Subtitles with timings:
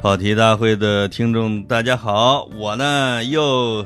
[0.00, 3.84] 跑题大会的听众，大家好，我呢又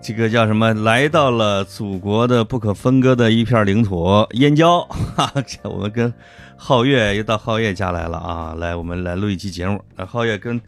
[0.00, 4.80] 这个叫什么，来到了祖国的不可分割的一片领土——燕郊。
[5.14, 5.30] 哈，
[5.64, 6.10] 我们跟
[6.58, 8.54] 皓月又到皓月家来了啊！
[8.56, 9.78] 来，我们来录一期节目。
[9.94, 10.58] 那皓月跟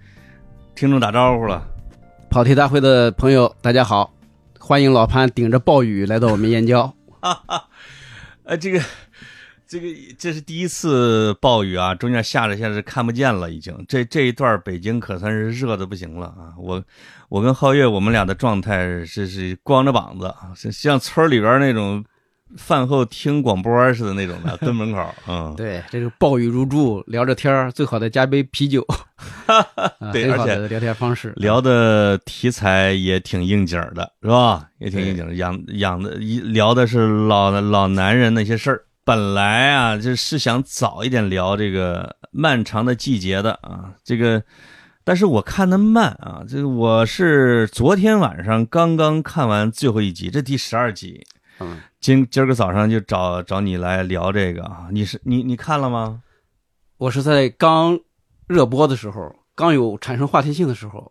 [0.74, 1.66] 听众打招呼了。
[2.28, 4.12] 跑题大会的朋友，大家好，
[4.60, 6.92] 欢迎老潘顶着暴雨来到我们燕郊。
[7.20, 7.64] 哈哈，
[8.44, 8.78] 呃，这个。
[9.68, 9.86] 这个
[10.18, 13.84] 这是第一次暴雨啊，中间下着下着看不见了，已经。
[13.86, 16.56] 这这一段北京可算是热的不行了啊！
[16.58, 16.82] 我
[17.28, 22.02] 我跟皓月我们俩的状态是是光着膀子，是像村里边那种
[22.56, 25.06] 饭后听广播似的那种的，蹲门口。
[25.28, 28.82] 嗯， 对，这个暴雨如注，聊着天最好再加杯啤酒。
[30.14, 34.66] 对，而且聊天方式聊的题材也挺应景的，是吧？
[34.78, 38.82] 也挺应景，养养的聊的是老老男人那些事儿。
[39.08, 44.42] 本来啊，就是想早一点聊这个漫长的季节的啊，这个，
[45.02, 51.26] 但是我看的慢啊，这个我是昨天晚上刚刚看完最后一集，这第十二集，
[51.60, 56.20] 嗯，今今儿个早上就找找你来聊这个啊，你是你你看了吗？
[56.98, 57.98] 我是在刚
[58.46, 61.10] 热播的时候，刚有产生话题性的时候，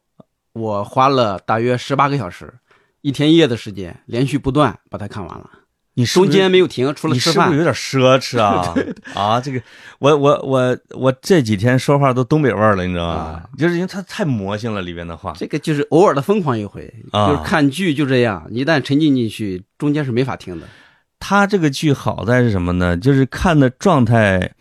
[0.54, 2.54] 我花了大约十八个小时，
[3.02, 5.50] 一天一夜的时间，连续不断把它看完了。
[5.98, 8.74] 你中间没有停，除了吃饭，你是不是有点奢侈啊！
[9.14, 9.60] 啊，这个
[9.98, 13.44] 我我我我这几天说话都东北味儿了，你知道吗？
[13.58, 15.34] 就是因为它太魔性了，里边的话。
[15.36, 20.68] 这个就是偶尔的疯狂一回，就是看剧就这样，一旦沉浸进去，中间是没法停的。
[21.20, 22.96] 他这个剧好在是什么呢？
[22.96, 24.52] 就是看的状态。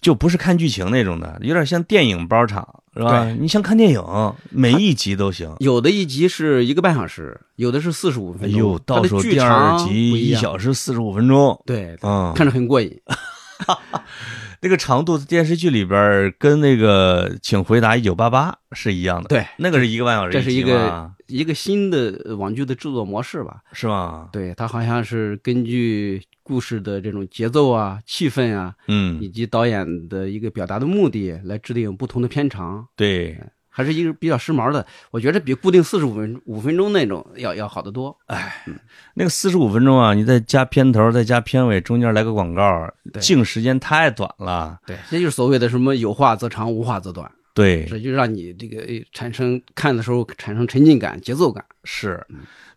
[0.00, 3.24] 就不是看剧情那种的，有点像电影包场，是吧？
[3.38, 4.02] 你像看电影，
[4.50, 5.54] 每一集都行。
[5.60, 8.80] 有的一集是一个半小时，有的是四十五分钟。
[8.84, 11.56] 到时候第二集一小时四十五分钟。
[11.64, 13.00] 对，嗯，看着很过瘾。
[14.60, 19.28] 那个长度电视剧里边跟那个《请回答一九八八》是一样的。
[19.28, 20.32] 对，那个是一个半小时。
[20.32, 23.58] 这是一个一个新的网剧的制作模式吧？
[23.72, 24.28] 是吗？
[24.32, 26.20] 对，它好像是根据。
[26.48, 33.38] 故事的这种节奏啊、气氛啊，嗯，以及导演的一个表达的目的来制定不同的片长，对，
[33.68, 34.86] 还是一个比较时髦的。
[35.10, 38.16] 我觉得比固定四十五分五分钟那种要要好得多。
[38.28, 38.64] 哎，
[39.12, 44.78] 那个四十五分钟啊，你再加片头，再加片尾，中间来个广告，静时间太短了。
[44.86, 47.30] 对，这就是所谓的什么有话则长，无话则短。
[47.58, 51.64] 对，这就让你这个产生看的时候产生沉浸感、节奏感。
[51.82, 52.24] 是。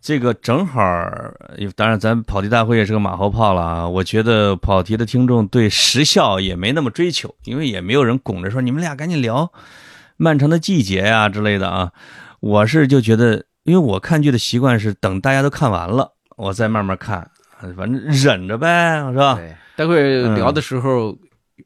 [0.02, 0.82] 这个正好，
[1.76, 3.88] 当然咱跑题大会也是个马后炮了啊。
[3.88, 9.46] 我觉得跑题的听众对时效也没那么追求，因为也没有人拱着说你们俩赶紧聊
[10.18, 11.92] 《漫长的季节》呀之类的啊。
[12.40, 17.30] 我是就觉得，因为我看剧的习惯是等大家都看完了，我再慢慢看，
[17.78, 19.36] 反正忍着呗，是吧？
[19.36, 21.16] 对，待会聊的时候。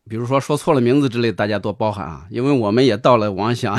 [0.10, 3.78] 比如说说错了名字之类，大家多包涵啊，因为我们也到了王想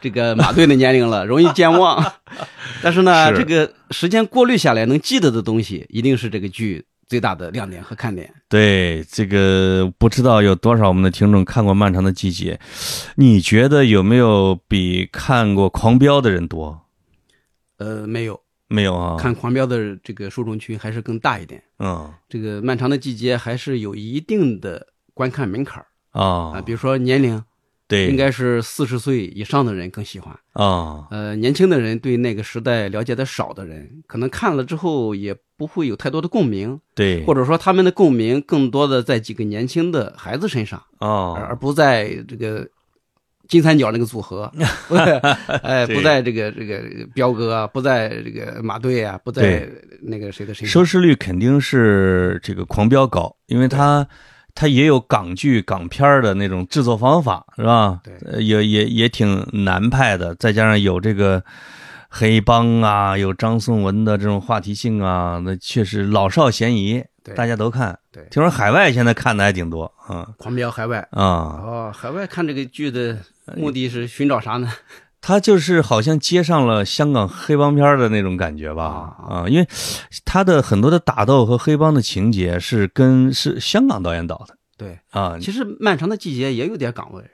[0.00, 2.12] 这个马队的年龄了，容易健忘。
[2.82, 8.32] 但是呢，这个时间过滤下来能记得的东西，一定是这个剧最大的亮点和看点。
[8.48, 12.58] 对，这个不知道有多少我们的听众看过《漫长的季节》，
[13.16, 16.82] 你觉得有没有比看过《狂飙》的人多？
[17.78, 19.16] 呃，没有，没有啊。
[19.18, 21.62] 看《狂飙》的这个受众群还是更大一点。
[21.78, 24.88] 嗯，这个《漫长的季节》还是有一定的。
[25.14, 26.52] 观看门槛啊。
[26.56, 27.42] 啊，比如说年龄，
[27.88, 30.34] 对，应该是四十岁以上的人更喜欢。
[30.52, 31.06] 啊。
[31.10, 42.66] 呃，年轻的人对那个时代了解的少的人，可能看了之后也不会有太多的共鸣，对，或者说他们的共鸣更多的在几个年轻的孩子身上啊，而不在这个
[43.46, 44.50] 金三角那个组合，
[45.62, 46.82] 哎，不在这个这个
[47.14, 49.68] 彪哥，不在这个马队啊，不在
[50.00, 50.72] 那个谁的身上。
[50.72, 54.06] 收视率肯定是这个狂飙高，因为他。
[54.54, 58.00] 它也有港剧、港片的那种制作方法，是吧？
[58.04, 61.42] 对，也也也挺南派的，再加上有这个
[62.08, 67.04] 黑帮啊，有张颂文的这种话题性啊，那确实老少咸宜，
[67.34, 67.98] 大家都看。
[68.12, 71.20] 对，听说海外现在看的还挺多啊，狂飙海外啊。
[71.20, 73.18] 哦，海外看这个剧的
[73.56, 74.70] 目的是寻找啥呢？
[75.26, 79.66] 他就是好像接上了香港黑帮片的那种感觉吧，啊，因为
[80.26, 87.24] 他的很多的打斗和黑帮的情节是跟是香港导演导的，对啊，其实《漫长的季节》也有点港味，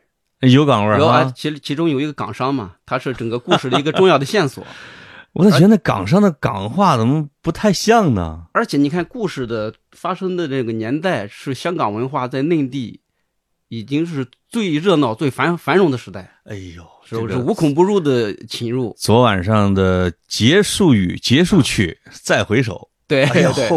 [0.49, 4.65] 有港味有啊，其其中有一个港商嘛，他是整个故事的一个重要的线索。
[5.35, 8.45] 我咋觉得港商的港话怎么不太像呢？
[8.53, 13.01] 而且你看故事的发生的这个年代是香港文化在内地
[13.71, 16.31] 已经是最热闹、最繁繁荣的时代。
[16.45, 16.85] 哎呦。
[17.11, 18.95] 是无孔不入的侵入。
[18.97, 23.69] 昨晚上的结束语、结束曲，再回首， 对哎呦对，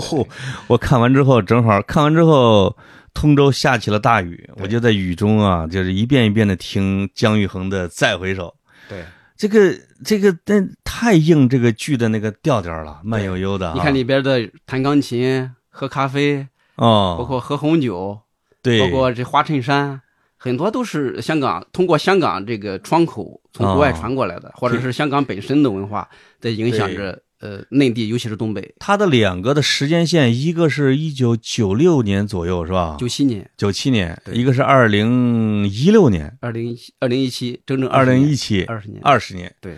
[0.68, 2.78] 我看完之后正好看完之后，
[3.12, 8.50] 通州下起了大雨，我就在雨中啊，就是一遍一遍的听姜育恒的《再回首》。
[8.88, 9.04] 对，
[9.36, 9.76] 这个
[10.06, 13.74] 这个，但太应这个剧的那个调调了，慢悠悠的、啊。
[13.74, 18.20] 你看里边的弹钢琴、喝咖啡，哦，包括喝红酒，
[18.64, 20.02] 对，包括这花衬衫，
[20.38, 28.74] 很多都是香港通过香港这个窗口从国外哦传过来的，或者是香港本身的文化在影响着呃内地，尤其是东北。
[28.80, 32.96] 它的两个的时间线，一个是一九九六年左右，是吧？
[33.00, 39.54] 九七年、九七年，一个是二零一六年，二零二零一七，整整二零一一七，二十年，二十年。
[39.60, 39.76] 对。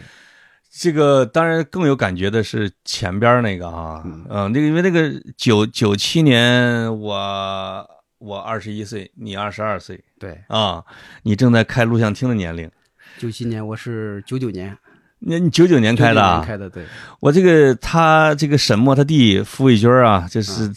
[0.78, 4.26] 这个当然更有感觉的是前边那个啊，嗯。
[4.30, 10.84] 嗯，那个因为那个九九七年我我二十一岁，你二十二岁对，啊，
[11.24, 12.70] 你正在开录像厅的年龄，
[13.18, 14.78] 九七年我是九九年
[15.20, 16.46] 那你九九年开的99啊年？
[16.48, 16.86] 开的，对
[17.20, 20.72] 我这个他这个沈墨他弟傅卫军啊，就是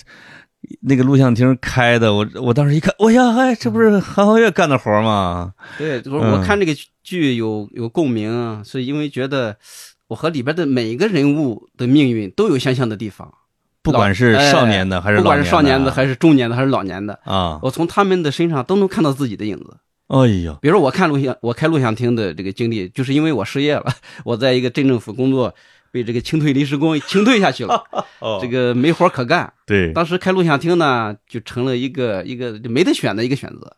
[0.80, 5.54] 那个录像厅开的，我我当时一看，哎呀，哎，这不是韩浩月干的活吗？
[5.76, 9.56] 对，我嗯我看这个剧有有共鸣啊，是因为觉得
[10.08, 13.32] 我和里边的每一个人物的命运都有相像的地方，
[13.92, 19.76] 不管是哎少年的还是不管是少年的的还是中年的还是老年的，啊，我从他们的身上都能看到自己的影子。
[20.08, 23.84] 哎呦，比如说我看录像，我开录像厅的这个经历，就是因为我失业了，
[24.24, 25.54] 我在一个镇政府工作，
[25.92, 27.84] 被这个清退临时工清退下去了，
[28.20, 29.52] 哦这个没活可干。
[29.66, 33.76] 对，当时开录像厅呢，就成了一个一个就没得选的一个选择。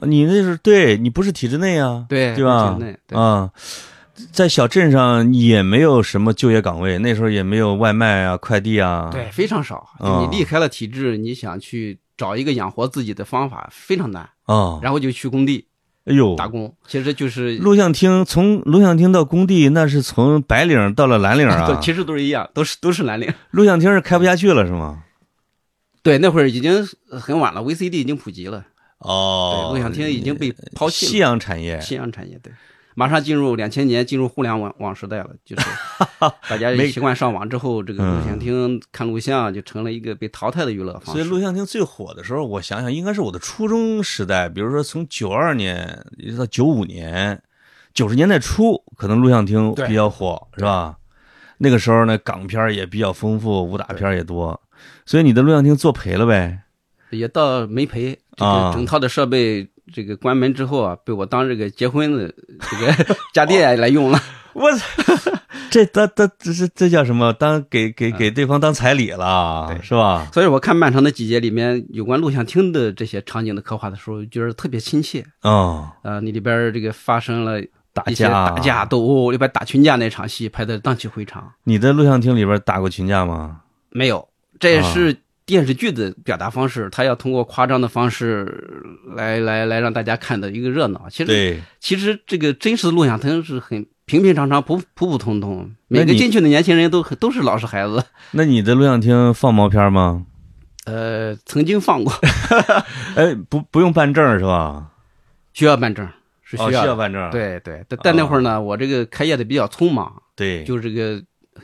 [0.00, 2.98] 你那是对你不是体制内啊，对对吧体制内？
[3.06, 3.48] 对啊，
[4.32, 9.88] 在小镇上也没有什么就业岗位，那时候也没有外卖啊、快递啊，对，非常少。
[10.00, 15.66] 嗯你离开了体制，你想去找一个养活自己的方法非常难，啊，然后就去工地
[16.04, 16.74] 哎呦，打工。
[16.86, 23.32] 其实就是，录像厅从录像厅到工地，那是从白领到了蓝领啊 对，其实都是一样，都是都是蓝领。
[23.50, 25.02] 录像厅是开不下去了是吗？
[26.02, 28.62] 对，那会儿已经很晚了，VCD 已经普及了，
[28.98, 31.10] 哦对，录像厅已经被抛弃了。
[31.10, 32.52] 夕阳产业，夕阳产业，对，
[32.94, 35.66] 马上进入两千年，进入互联网网时代了， 就是
[36.48, 41.24] 大家没习惯上网之后，这个嗯录像厅看录像就成了一个被淘汰的娱乐方式所以。
[41.24, 47.42] 录像厅最火的时候，我想想应该是我的初中时代，比如说从九二年一直到九五年，
[47.92, 50.96] 九十年代初，可能录像厅比较火，是吧？
[51.58, 54.60] 那个时候呢，港片也比较丰富，武打片也多，
[55.06, 56.60] 所以你的录像厅做赔了呗？
[57.10, 62.32] 也倒没赔，这啊个整套的设备这个关门之后啊，被我当这个结婚的
[62.70, 64.20] 这个 家电来用了。
[64.52, 64.86] 我操
[65.70, 67.32] 这这这这这这叫什么？
[67.32, 70.28] 当给给给对方当彩礼了，对是吧？
[70.32, 75.24] 所以我看《漫长的季节》里面有关录像厅的这些场景的刻画的时候，觉得特别亲切。
[75.42, 77.60] 哦，啊，你里边这个发生了
[77.92, 81.52] 打架打架斗殴，里边打群架那场戏拍的荡气回肠。
[81.64, 83.62] 你在录像厅里边打过群架吗？
[83.90, 84.28] 没有，
[84.60, 91.06] 这也啊是电视剧的表达方式，他要通过夸张的方式来来来让大家看的一个热闹。
[91.10, 98.04] 其实对，其实这个真实的录像厅是很平平常常、普普普通通，每个进去的年轻人都都是老实孩子。
[98.32, 100.26] 那你的录像厅放毛片吗？
[100.86, 102.12] 呃，曾经放过，
[103.16, 104.90] 哎，不不用办证是吧？
[105.54, 106.06] 需要办证，
[106.42, 106.56] 是。
[106.58, 107.30] 需要办证。
[107.30, 111.22] 对对，但但那会儿呢，我这个开业的比较匆忙，对，就这个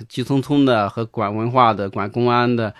[0.08, 2.74] 急匆匆的和管文化的、管公安的，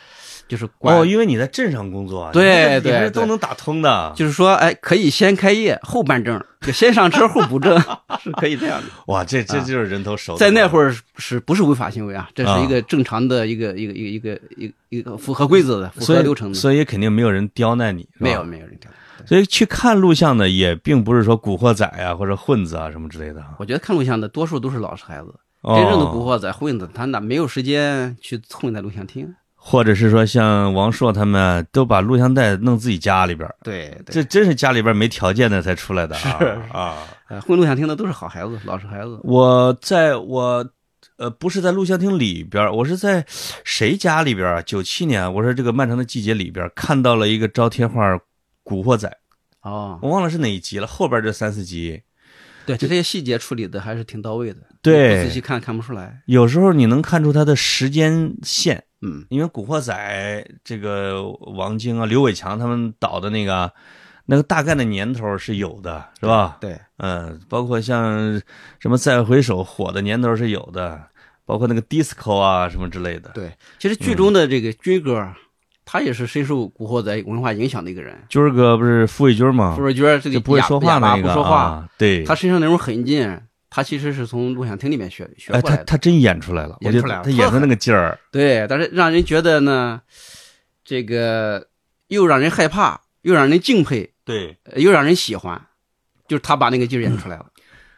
[0.50, 4.12] 就是管哦，因为你在镇上工作，对对对都能打通的。
[4.17, 7.81] 就是说，哎，可以先开业后办证，就先上车后补证，
[8.20, 8.86] 是可以这样的。
[9.06, 10.36] 哇，这这啊就是人头手。
[10.36, 12.29] 在那会儿，是不是违法行为啊？
[12.34, 16.55] 这是一个正常的一个一个一个一个一个一个符合规则的、符合流程的。
[16.58, 18.43] 所以肯定没有人刁难你，没有。
[18.43, 19.27] 没有人刁难。
[19.27, 23.44] 所以去看录像的也并不是说古惑仔啊或者混子啊什么之类的。
[23.58, 29.32] 我觉得看录像的多数都是老实孩子，哦真正的古惑仔混子，他哪没有时间去混在录像厅？
[29.70, 36.96] 或者是说像王朔他们啊都把录像带弄自己家里边儿，对对，这真是家里边没条件的才出来的啊是啊！
[37.29, 39.20] 呃混录像厅的都是好孩子、老实孩子。
[39.22, 40.69] 我在我
[41.19, 43.24] 呃不是在录像厅里边，我是在
[43.62, 44.60] 谁家里边啊？
[44.62, 48.10] 九七年，我说这个漫长的季节里边看到了一个招贴画
[48.65, 49.08] 《古惑仔》，
[49.70, 52.03] 哦，我忘了是哪一集了，后边这三四集。
[52.70, 54.60] 对，就这些细节处理的还是挺到位的。
[54.82, 56.22] 对不仔细看看不出来。
[56.27, 63.70] 有时候你能看出它的时间线，嗯，因为《古惑仔》这个王晶啊、刘伟强他们导的那个，
[64.27, 66.56] 那个大概的年头是有的，是吧？
[66.60, 68.41] 对，嗯，包括像
[68.79, 71.08] 什么《再回首》火的年头是有的，
[71.44, 73.31] 包括那个 disco 啊什么之类的。
[73.34, 75.34] 对，其实剧中的这个军哥，
[75.93, 78.17] 他也是深受古惑仔文化影响的一个人。
[78.29, 79.75] 军儿哥不是傅卫军吗？
[79.77, 85.69] 傅卫军这个就不会说话那个不说话，啊对，他身上那种狠劲，他其实是从录像厅里面学学来的。
[85.69, 90.01] 他他真演出来了，演出来了他演的那个劲儿， 对，但是让人觉得呢，
[90.85, 91.67] 这个
[92.06, 95.61] 又让人害怕，又让人敬佩，对，呃又让人喜欢，
[96.29, 97.47] 就是他把那个劲儿演出来了。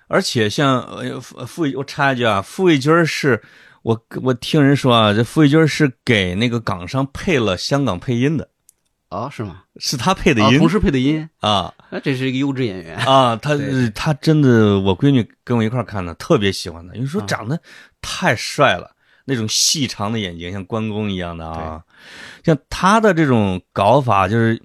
[0.08, 3.42] 而且像呃傅傅卫，我插一句啊，傅卫军儿是
[3.82, 8.48] 我我听人说啊，这傅卫军是给那个港商配了香港配音的，
[9.10, 9.62] 哦，是吗？
[9.78, 12.96] 是他配的啊，音同时配的音，啊那这是一个优质演员。
[12.98, 13.56] 啊， 他
[13.94, 17.60] 他真的，我闺女跟我一块儿看的，特别喜欢他，因为说啊长得
[18.00, 18.90] 太帅了，
[19.24, 21.82] 那种细长的眼睛像关公一样的啊，
[22.44, 24.60] 像他的这种搞法就是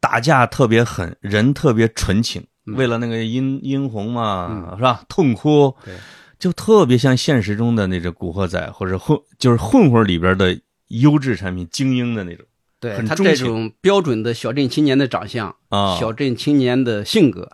[0.00, 5.02] 打架特别狠，人特别纯情，嗯为了那个殷殷红嘛，嗯是吧？
[5.08, 5.94] 痛哭，对，
[6.38, 12.44] 就特别像现实中的那种古惑仔或者混，就是混混里边的优质产品，精英的那种
[12.78, 17.50] 对他这种标准的小镇青年的长相、啊小镇青年的性格，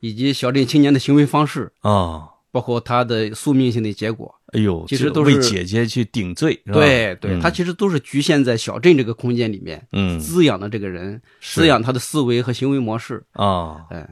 [0.00, 2.30] 以及小镇青年的行为方式，啊。
[2.54, 13.24] 包括他的宿命性的结果，哎呦，其实都是为姐姐去顶罪，对对，嗯他其实都是局限在小镇这个空间里面，嗯滋养的这个人，滋养他的思维和行为模式。
[13.32, 14.08] 啊，哎，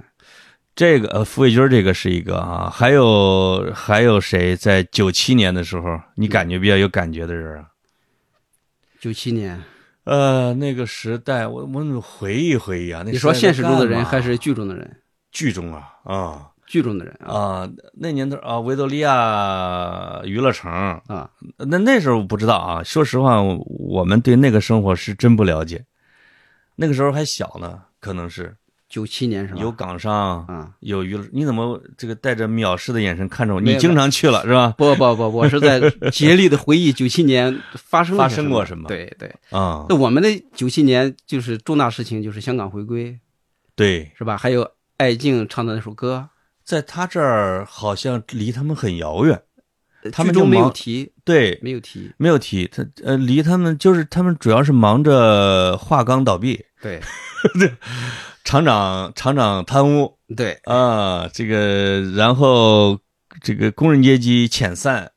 [0.75, 7.69] 这个呃，傅卫军这个是一个啊，还有还有谁在九七年的时候你感觉比较有感觉的人啊？
[8.99, 9.61] 九七年，
[10.05, 14.97] 呃，那个时代我我回忆回忆啊，那你说现实中的人还是剧中的人？
[15.31, 16.49] 剧中啊啊。
[16.65, 17.35] 剧中的人啊。
[17.35, 25.85] 啊，那年头啊，维多利亚娱乐城，啊，那那时候我不知道啊，说实话，我们对那个生活是真不了解，
[26.77, 28.57] 那个时候还小呢，可能是
[28.93, 29.61] 九七年是吧？
[29.63, 30.45] 有港商。
[30.47, 33.61] 啊，有娱乐，你怎么这个带着藐视的眼神看着我？
[33.61, 34.75] 你经常去了是吧？
[34.77, 35.81] 不不不，我是在
[36.13, 43.19] 竭力的回忆九七年发生发生过什么对对，啊、那我们的九七年就是重大事情，就是香港回归，
[43.75, 44.37] 对，是吧？
[44.37, 46.29] 还有艾静唱的那首歌，
[46.63, 49.41] 在他这儿好像离他们很遥远。
[50.05, 52.11] 呃他们剧中没有提，对，没有提。
[52.17, 57.01] 没有提他，呃，离他们就是他们主要是忙着华钢倒闭， 对
[57.55, 57.73] 对
[58.45, 62.99] 厂长厂长贪污对啊，这个然后
[63.41, 65.11] 这个工人阶级遣散，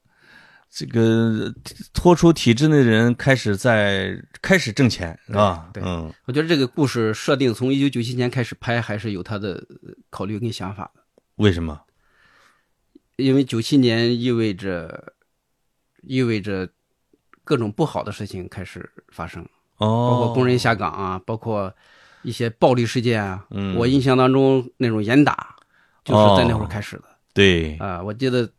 [0.70, 1.54] 这个
[1.94, 5.70] 脱出体制内的人开始在开始挣钱，是吧？
[5.74, 9.54] 对嗯，我觉得这个故事设定从一九九七年开始拍，还是有他的
[9.84, 11.02] 呃考虑跟想法的。
[11.36, 11.82] 为什么？
[13.16, 15.14] 因为九七年意味着
[16.02, 16.68] 意味着
[17.44, 19.42] 各种不好的事情开始发生，
[19.78, 21.74] 包哦，括工人下岗啊，包括
[22.26, 23.46] 一些暴力事件啊。
[23.52, 25.56] 嗯我印象当中那种严打，
[26.04, 27.04] 就是在那会儿开始的
[27.34, 28.02] 对，啊。
[28.04, 28.50] 我记得，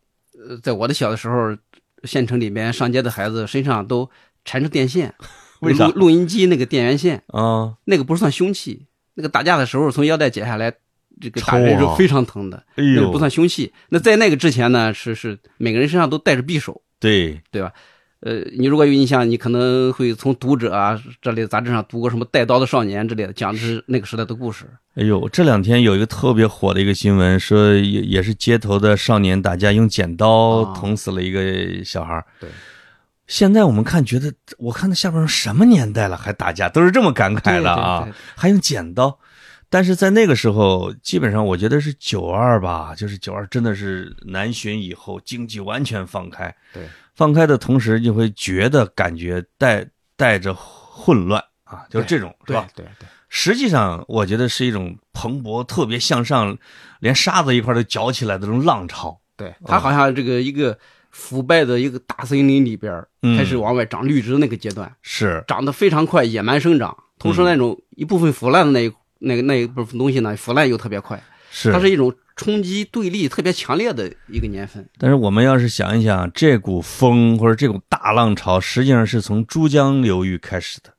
[0.47, 1.55] 呃，在我的小的时候，
[2.03, 4.09] 县城里面上街的孩子身上都
[4.45, 5.13] 缠着电线，
[5.61, 10.71] 为啥录录音机那个电源线，啊，那个不算凶器，那个打架的时候从腰带解下来，
[11.19, 12.63] 这个打人是非常疼的。
[12.75, 13.73] 那个不算凶器。
[13.89, 17.73] 那在那个之前呢，是是每个人身上都带着匕首，对，对吧？
[18.27, 24.65] 呃，你如果有印象，你可能会从《读者》啊这类杂志上读过什么《带刀的少年》之类的，讲的是那个时代的故事。
[24.95, 30.29] 哎呦，这两天有一个特别火的一个新闻，说也也是街头的少年打架，用剪刀
[30.61, 32.25] 啊捅死了一个小孩儿。
[32.41, 32.49] 对，
[33.27, 39.17] 现在我们看，觉得我看到下边说什么年代了还打架，都是这么感慨的啊，对对对还用剪刀。
[39.69, 46.83] 但是在那个时候，基本上我觉得是九二吧，就是九二真的是南巡以后，经济完全放开，对，
[47.17, 52.67] 放开的同时，就会觉得感觉带带着混乱啊，就是这种是对吧？
[52.75, 56.55] 对对，实际上，我觉得是一种蓬勃、特别向上，
[56.99, 59.19] 连沙子一块都搅起来的这种浪潮。
[59.35, 60.77] 对，它好像这个一个
[61.09, 63.35] 腐败的一个大森林里边嗯。
[63.35, 71.19] 开始往外长绿植那个阶段，是，长得非常快，野蛮生长，同时嗯那种一部分腐烂的那一那个那一部分东西呢，腐烂又特别快，
[71.49, 74.87] 是，它是一种冲击对立特别强烈的一个年份。
[74.97, 80.91] 但是我们要是想一想，这股风或者这股大浪潮，实际上是从珠江流域开始的，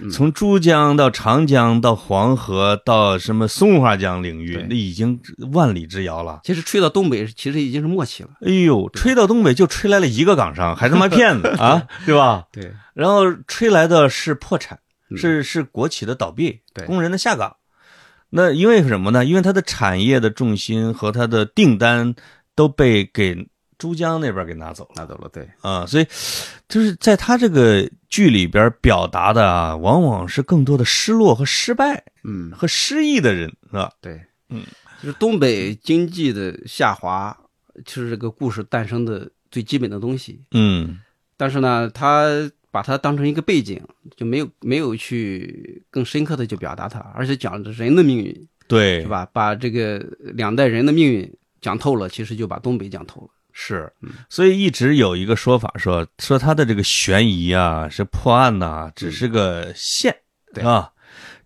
[0.00, 5.20] 嗯从珠江到长江到黄河到什么松花江领域，那已经
[5.52, 6.40] 万里之遥了。
[6.44, 8.30] 其实吹到东北，其实已经是末期了。
[8.46, 12.44] 哎呦，吹到东北就吹来了一个港商，还他妈骗子 啊，对吧？
[12.52, 14.78] 对然后吹来的是破产，
[15.10, 17.56] 嗯是是国企的倒闭，对工人的下岗。
[18.34, 19.24] 那因为什么呢？
[19.24, 22.14] 因为它的产业的重心和它的订单
[22.54, 23.46] 都被给
[23.76, 26.06] 珠江那边给拿走了拿走了，对，啊，所以
[26.68, 33.90] 就是在他这个剧里边表达的啊，往往是更多的失落和失败嗯，和失意的人，是吧？
[34.00, 34.62] 对，嗯，
[35.02, 37.36] 就是东北经济的下滑，
[37.84, 40.40] 就是这个故事诞生的最基本的东西。
[40.52, 41.00] 嗯，
[41.36, 42.28] 但是呢，他
[42.72, 43.80] 把它当成一个背景，
[44.16, 49.08] 就没有没有去更深刻的去表达它，而且讲的人的命运，对，是？
[49.08, 49.28] 吧？
[49.32, 53.28] 把这个两代人的命运讲透了，其实就把东北讲透了。
[53.52, 53.92] 是，
[54.30, 60.16] 所以一直有一个说法说说他的这个悬疑啊，是破案呐，只是个线，
[60.54, 60.90] 对啊，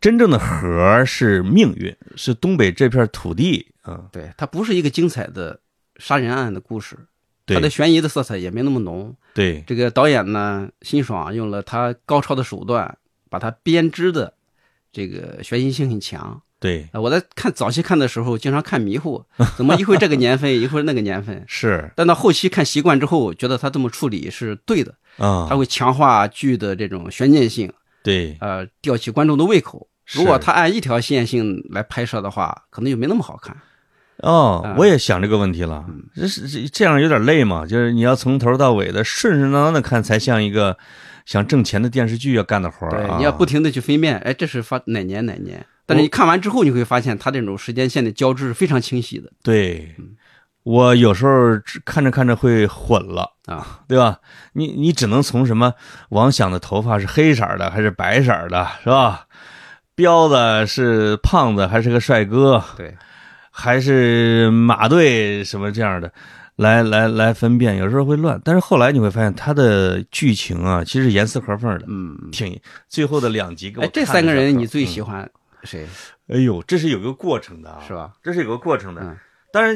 [0.00, 5.60] 真正的核是命运，是东北这片土地啊，对，它不是一个精彩的
[5.96, 6.96] 杀人案的故事，
[7.54, 9.14] 它的悬疑的色彩也没那么浓。
[9.34, 12.96] 对这个导演呢，辛爽用了他高超的手段，
[13.28, 14.32] 把它编织的
[14.92, 16.40] 这个悬疑性很强。
[16.58, 19.22] 对啊，我在看早期看的时候，经常看迷糊，
[19.58, 21.44] 怎么一会儿这个年份，一会儿那个年份。
[21.46, 27.70] 是但到后期看习惯之后，觉得他这么处理是对的，啊他，会强化剧的这种悬念性，
[28.02, 29.86] 对呃，吊起观众的胃口。
[30.06, 33.54] 如果他按一条线性来拍摄的话，可能就没那么好看。
[34.18, 40.76] 哦啊，我也想这个问题了，这是这这样有点累嘛，就是你要从头到尾的顺顺当当的看，才像一个
[41.24, 45.64] 想挣钱的电视剧要干的活儿对，啊，你要不停的去分辨，哎，这是发哪年哪年。
[45.84, 49.94] 但是你看完之后，你会发现它这种时间线的交织是非常清晰的对，
[50.64, 51.32] 我有时候
[51.84, 53.34] 看着看着会混了。
[53.46, 53.80] 啊。
[53.86, 54.18] 对吧？
[54.54, 55.74] 你你只能从什么
[56.08, 59.26] 王响的头发是黑色的还是白色的，是吧？
[59.94, 62.96] 彪子是胖子还是个帅哥，对，
[63.58, 66.12] 还是马队什么这样的，
[66.56, 68.38] 来来来分辨，有时候会乱。
[68.44, 75.28] 但是后来你会发现，它的剧情啊，其实严丝合缝的，嗯，挺最后的两集给我哎，这三个人你最喜欢
[75.64, 75.86] 谁？
[76.28, 78.12] 哎呦，这是有个过程的啊，是吧？
[78.22, 79.00] 这是有个过程的。
[79.02, 79.16] 嗯
[79.52, 79.74] 当然，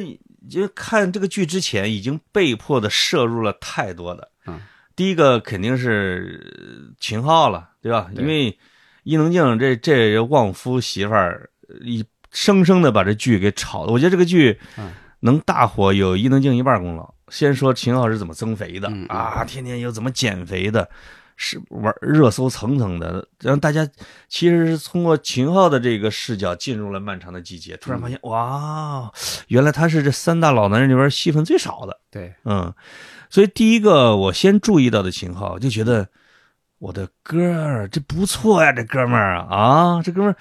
[0.50, 4.30] 就看这个剧之前，已经被迫的摄入了太多的。
[4.46, 4.60] 嗯，
[4.94, 8.10] 第一个肯定是呃秦昊了，对吧？
[8.14, 8.58] 对因为
[9.04, 11.48] 伊能静这这旺夫媳妇儿，
[11.80, 13.92] 一生生的把这剧给炒的。
[13.92, 14.90] 我觉得这个剧嗯。
[15.22, 17.14] 能大火，有伊能静一半功劳。
[17.28, 20.88] 先说秦昊是怎么增肥的、啊，天天又怎么减肥的，
[21.36, 23.86] 是玩热搜层层的，让大家
[24.30, 29.12] 其实是通过秦昊的这个视角进入了漫长的季节，突然发现、哇，
[29.48, 32.72] 原来他是这三大老男人里边戏份最少的，对，嗯，
[33.28, 36.08] 所以第一个我先注意到的秦昊，就觉得
[36.78, 39.46] 我的哥儿这不错呀，这哥们儿啊。
[39.54, 40.36] 啊，这哥们儿，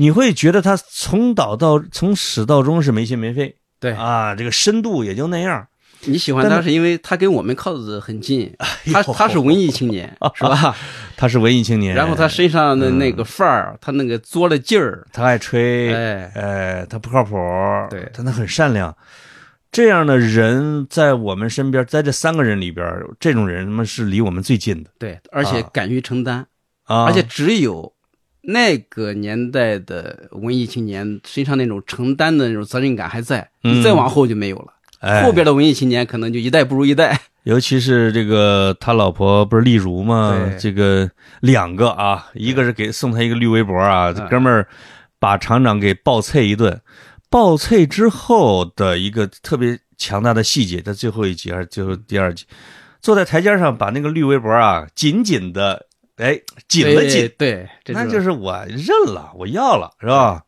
[0.00, 3.92] 你会觉得他从导到从始到终是没心没肺，对。
[3.92, 5.66] 啊，这个深度也就那样，
[6.06, 8.50] 你喜欢他是因为他跟我们靠的很近，
[8.90, 10.74] 他他是文艺青年， 是吧？
[11.18, 17.36] 他是文艺青年，然后他身上的那嗯个范儿，他那个作了劲儿，他爱吹，哎，哎，他不靠谱，
[17.90, 18.10] 对。
[18.14, 18.96] 他那很善良。
[19.70, 22.86] 这样的人在我们身边，在这三个人里边，
[23.20, 24.90] 这种人他妈是离我们最近的。
[24.98, 25.68] 对，而且啊。
[25.72, 26.46] 敢于承担，
[26.84, 27.04] 啊！
[27.04, 27.92] 而且只有
[28.42, 34.72] 那个年代的文艺青年身上那种承担的那种责任感还在，嗯你再往后就没有了。
[35.00, 37.18] 哎后边的文艺青年可能就一代不如一代。
[37.44, 40.38] 尤其是这个他老婆不是丽茹吗？
[40.58, 44.68] 这个两个啊，一个是给送他一个绿围脖啊，哥们儿
[45.18, 46.78] 把厂长给暴啐一顿。
[47.30, 52.44] 暴啐之后的一个特别强大的细节，在最后一集还是最后第二集，
[53.00, 55.86] 坐在台阶上把那个绿围脖啊紧紧的
[56.20, 60.42] 哎紧了紧，对，对，那就是是我认了，我要了，是吧？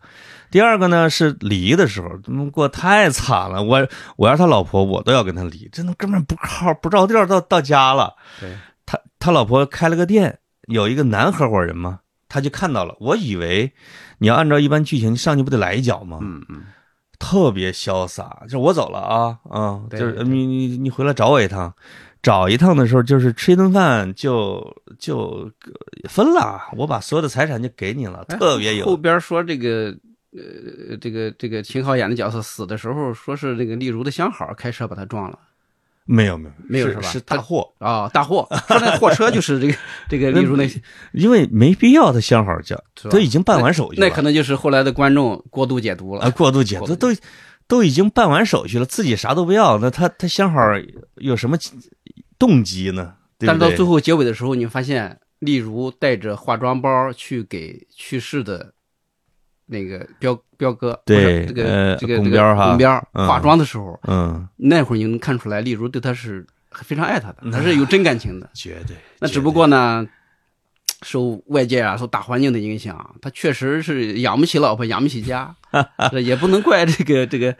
[0.50, 3.62] 第二个呢是离的时候，他妈过太惨了。
[3.62, 5.66] 我我要他老婆，我都要跟他离。
[5.72, 8.14] 这那哥们儿不靠不着调到到家了。
[8.38, 8.54] 对，
[8.84, 12.94] 他他老婆开了个店，有一个男合伙人嘛，他就看到了。
[13.00, 13.72] 我以为
[14.18, 16.18] 你要按照一般剧情，上去不得来一脚吗？
[16.20, 16.64] 嗯嗯，
[17.18, 21.74] 特别潇洒，就是我走了啊啊，对就是你你你回来找我一趟，
[22.22, 24.64] 找一趟的时候就是吃一顿饭就
[24.98, 25.50] 就
[26.08, 28.86] 分了，我把所有的财产就给你了，哎特别有。
[28.86, 29.94] 后边说这个。
[30.34, 35.38] 呃，这个这个秦昊演的角色死的时候，说是那个丽茹的相好开车把他撞了。
[36.06, 37.02] 没有没有是没有是吧？
[37.02, 39.74] 是大货，啊、大货，说那货车就是这个
[40.08, 40.66] 这个丽茹那，
[41.12, 46.22] 因为没必要他相好叫，都已经办完手续了，那可能就是后来的观众过度解读了。
[46.22, 47.08] 啊过度解读都
[47.72, 50.60] 都已经办完手续了，自己啥都不要，那他他相好
[51.14, 51.56] 有什么
[52.38, 53.14] 动机呢？
[53.38, 53.48] 对对？
[53.48, 58.74] 但是到最后结尾的时候，你发现例如带着化妆包去给去世的
[59.64, 63.26] 那个彪彪哥，对这个、呃这个这个龚彪嗯。
[63.26, 68.50] 化妆的时候，嗯，那会儿你能看出来例如对他是非常爱他的，他是有真感情的。
[68.52, 70.06] 绝对，绝那只不过呢，
[71.02, 75.54] 受外界啊、受大环境的影响，他确实是养不起老婆，养不起家，
[76.10, 77.54] 这也不能怪这个这个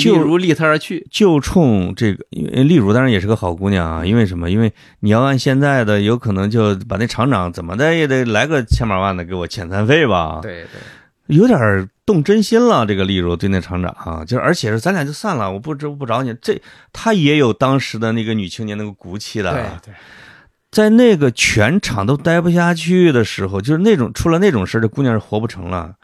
[0.00, 1.06] 就如离他而去。
[1.10, 4.06] 就冲这个，因为丽茹当然也是个好姑娘啊。
[4.06, 4.50] 因为什么？
[4.50, 12.84] 因为你要按现在的，有可能就把那厂长怎么的也得来个千把万的给我遣散费吧。，对对，有点动真心了。
[12.86, 16.34] 这个丽如对那厂长啊，就是而且是咱俩就散了，我不知不找你。
[16.40, 16.60] 这
[16.92, 19.52] 他也有当时的那个女青年那个骨气的。
[19.52, 19.94] 对对，
[20.74, 25.94] 在那个全场都待不下去的时候，就是那种出了那种事儿，这姑娘是活不成了。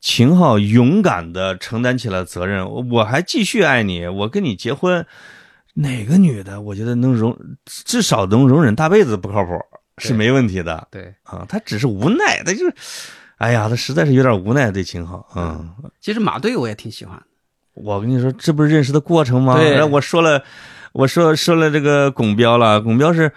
[0.00, 5.06] 秦昊勇敢的承担起了责任，我还继续爱你，我跟你结婚，
[5.74, 6.60] 哪个女的？
[6.60, 9.52] 我觉得能容至少能容忍大辈子不靠谱
[9.98, 10.88] 是没问题的。
[10.90, 12.74] 对，啊，他只是无奈，他就是，
[13.36, 15.70] 哎呀，他实在是有点无奈对秦昊，嗯，
[16.00, 17.22] 其实马队我也挺喜欢的。
[17.74, 19.56] 我跟你说，这不是认识的过程吗？
[19.92, 20.42] 我说了，
[20.92, 23.30] 我说说了这个巩彪了，巩彪是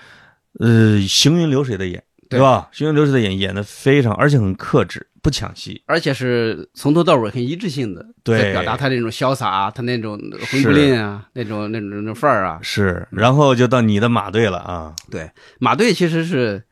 [0.60, 2.70] 呃行云流水的演，对吧？
[2.72, 5.82] 行云流水的演，演的非常，而且很克制，不抢戏。
[5.86, 10.20] 而且是从头到尾很一致性的，对在表达他那种潇洒啊，他那种
[10.52, 12.60] 混不吝啊，那种那种那种范儿啊。
[12.62, 14.96] 是，然后就到你的马队了啊。
[15.10, 16.64] 对，马队其实是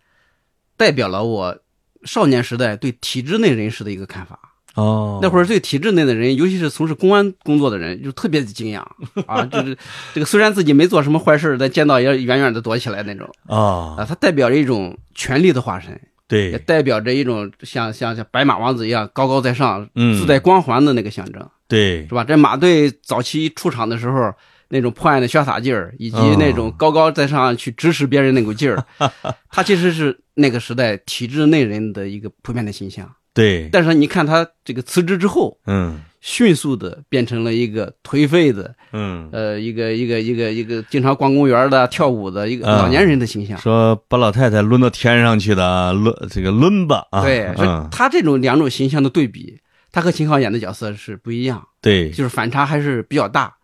[0.78, 1.58] 代表了我
[2.04, 4.40] 少年时代对体制内人士的一个看法。
[4.76, 8.86] 哦，那会儿对体制内的人，尤其是从事公安工作的人，就特别的敬仰
[9.28, 9.78] 啊，就是
[10.14, 14.06] 这个虽然自己没做什么坏事，但见到也远远的躲起来那种啊，啊。
[14.08, 21.46] 他代表着一种权力的化身，对也，代表着一种像像像白马王子一样高高在上、嗯自带光环的那个象征。
[21.68, 22.24] 对是，吧？
[22.24, 24.34] 这马队早期出场的时候，
[24.70, 28.86] 那种破案的潇洒劲儿，以及嗯那种高高在上去指使别人那股劲儿，
[29.52, 33.10] 他其实是那个时代体制内人的一个普遍的形象。
[33.34, 43.58] 对，但是你看他这个辞职之后，嗯迅速的变成了一个颓废的，嗯，呃，一个一个一个一个经常逛公园的、跳舞的一个嗯老年人的形象。
[43.58, 47.52] 说把老太太抡到天上去的啊，抡这个抡吧啊，对，
[47.90, 49.60] 他这种两种形象的对比，
[49.92, 53.56] 他和秦昊演的角色是不一样，对，就是反差还是比较大。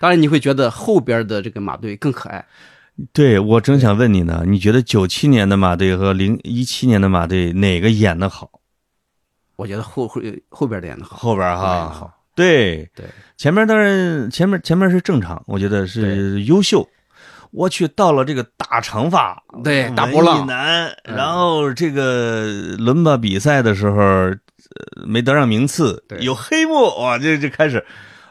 [0.00, 2.44] 当然，你会觉得后边的这个马队更可爱。
[3.12, 8.50] 对我正想问你呢，你觉得九七年的马队和零一七年的马队哪个演的好？
[9.60, 13.04] 我觉得后后后边的演的好，后边哈好，对对，
[13.36, 16.88] 前面当然前面前面是正常，我觉得是优秀。
[17.52, 22.44] 我去，到了这个大长发，对大波浪艺男，嗯然后这个
[22.78, 24.38] 伦巴比赛的时候，呃
[25.04, 27.84] 没得上名次，对有黑幕，哇，这就开始，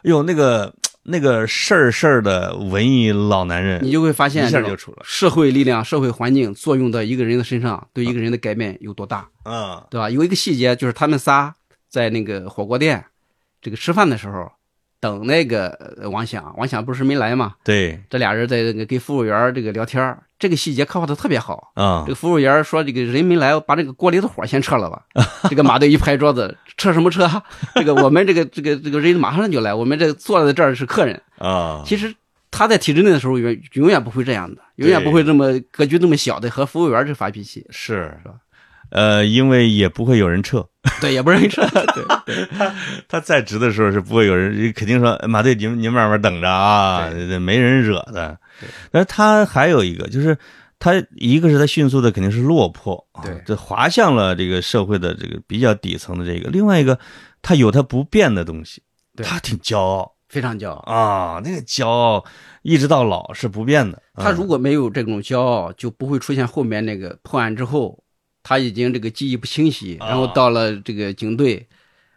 [0.04, 0.74] 哟，那个
[1.10, 10.10] 那个事儿事儿的文艺老男人，你就会发现一下就出来了，社会力量、社会环境作用到一个人的身上，对一个人的改变有多大，嗯，对吧？
[10.10, 11.56] 有一个细节就是他们仨
[11.90, 13.04] 在那个火锅店
[13.62, 14.52] 这个吃饭的时候，
[15.00, 15.70] 等那个
[16.02, 21.72] 呃王响，王响不是没来嘛，对，这俩人在那个跟服务员这个聊天儿这个细节刻画的特别好。
[21.76, 25.04] 啊这，个服务员说：“这个人没来，把这个锅里的火先撤了吧。
[25.50, 27.30] ”这个马队一拍桌子：“撤什么撤？
[27.76, 32.14] 这个我们这个这个这个人马上就来，我们这坐在这儿是客人。”啊，其实
[32.52, 37.66] 他在体制内的时候，永永远不会这样的，永远不会这么格局这么小的和服务员这发脾气。
[37.70, 38.36] 是是吧？
[38.90, 40.66] 呃，因为也不会有人撤，
[41.02, 41.62] 对，也不容易撤。
[41.94, 42.36] 对，
[43.08, 48.70] 他在职的时候是不会有人，肯定说哎马队，你们你们慢慢等着啊，没人惹的对。
[48.92, 50.38] 但是他还有一个，就是
[50.80, 56.50] 他一个是他迅速的肯定是落魄，啊对这滑向了这个社会的这个比较底层的这个。
[56.50, 56.98] 另外一个，
[57.42, 58.82] 他有他不变的东西，
[59.18, 60.92] 他挺骄傲非常骄傲。
[60.92, 62.24] 啊，那个骄傲
[62.64, 64.02] 一直到老是不变的。
[64.16, 68.04] 他如果果没有这种骄傲，就不会出现后面那个破案之后，
[68.50, 71.64] 他已经这个记忆不清晰，啊然后到了这个警队，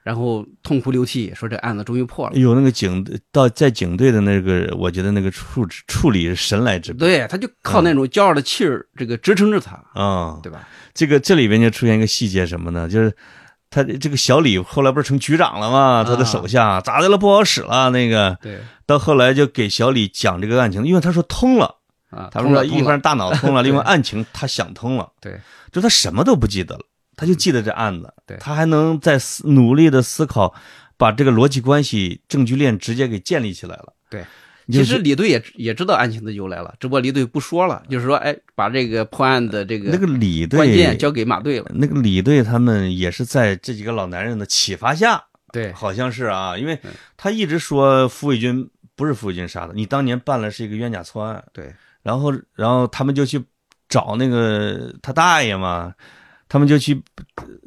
[0.02, 2.36] 然后痛哭流涕，说这案子终于破了。
[2.36, 10.40] 有那个警到在警队的那个，我觉得那个处处理是神来之笔对，他就靠那种骄傲的气儿，这个支撑着他，啊。
[10.42, 10.66] 对吧？
[10.94, 12.88] 这个这里边就出现一个细节什么呢？
[12.88, 13.14] 就是
[13.68, 16.02] 他这个小李后来不是成局长了吗？
[16.02, 17.18] 他的手下咋的了？
[17.18, 17.90] 不好使了。
[17.90, 21.76] 那个对到后来就给小李讲这个案情，因为他说通了，
[22.12, 25.40] 啊，他说通了一方面大脑通了， 另外案情他想通了，对
[25.72, 26.82] 就他什么都不记得了，
[27.16, 30.54] 他就记得这案子，对他还能在思努力的思考，
[30.96, 33.92] 把这个逻辑关系、证据链直接给建立起来了。
[34.08, 34.24] 对。
[34.70, 41.66] 其实李队也也知道案情的由来了，只不过李队不说了，就是说，哎，把这个破案的这个那个李队关键交给马队了。
[41.74, 45.22] 那个李队他们也是在这几个老男人的启发下，
[45.52, 53.42] 对好像是啊，因为嗯他一直说傅卫军不是傅卫军杀的，你当年办了是一个冤假错案，对然后然后他们就去
[53.88, 55.92] 找那个他大爷嘛，
[56.48, 57.02] 他们就去，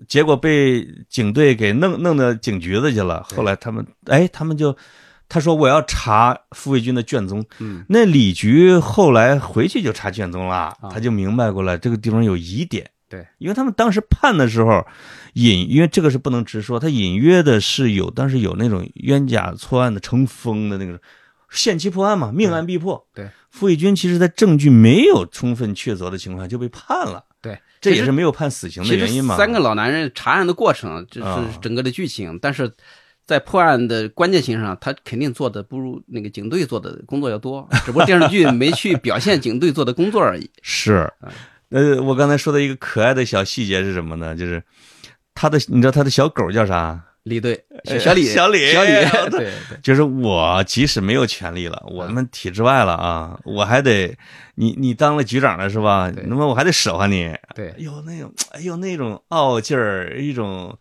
[0.07, 3.23] 结果被警队给弄弄到警局子去了。
[3.23, 4.75] 后来他们哎，他们就
[5.27, 12.89] 他说我要查傅卫军的卷宗，嗯，那李局后来回去就查卷宗了，啊他就明白过来这个地方有疑点。
[13.07, 14.83] 对，因为他们当时判的时候，
[15.33, 20.99] 隐因为这个是不能直说，他隐约的是有当时有那种冤假错案的成风的那个
[21.55, 23.07] 限期破案嘛，命案必破。
[23.13, 29.35] 对，傅卫军其实在证据没有充分确凿的情况下就被判了，对，这也是没有判死刑的原因嘛。
[29.37, 32.71] 三个老男人查案的过程，这啊是整个的剧情，但是
[33.25, 40.49] 在破案的关键性上，他肯定做的不如那个警队做的工作要多， 只不过电视剧没去表现警队做的工作而已。
[40.61, 41.11] 是，
[41.69, 44.35] 呃，我刚才说的一个可爱的小细节是什么呢？
[44.35, 44.61] 就是
[45.33, 47.01] 他的，你知道他的小狗叫啥？
[47.25, 47.59] 李队，
[47.99, 48.89] 小李，小李，小李，
[49.31, 54.15] 对对，就是我即使没有权利了，我们体制外了啊，我还得
[54.53, 56.11] 你你当了局长了是吧？
[56.27, 60.77] 那么我还得使唤你，对，有那种哎呦那种傲劲儿，一种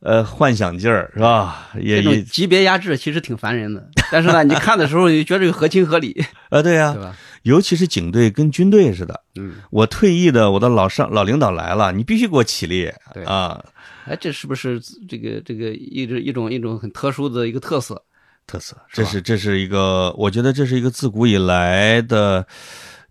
[0.00, 1.70] 呃幻想劲儿是吧？
[1.80, 3.82] 也这种级别压制其实挺烦人的，
[4.12, 7.16] 但是呢，你看的时候你就觉得合情合理 啊，对呀，对吧？
[7.44, 13.64] 尤其是警队跟军队似的，嗯，我退役的，我的老上老领导来了，你必须给我起立，对啊，
[14.04, 18.02] 哎，这是不是这个这个一直一种一种很特殊的一个特色？
[18.44, 22.44] 特色，这是这是一个，我觉得这是一个自古以来的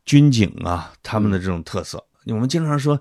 [0.04, 2.04] 军警啊，他们的这种特色。
[2.26, 3.00] 我们经常说，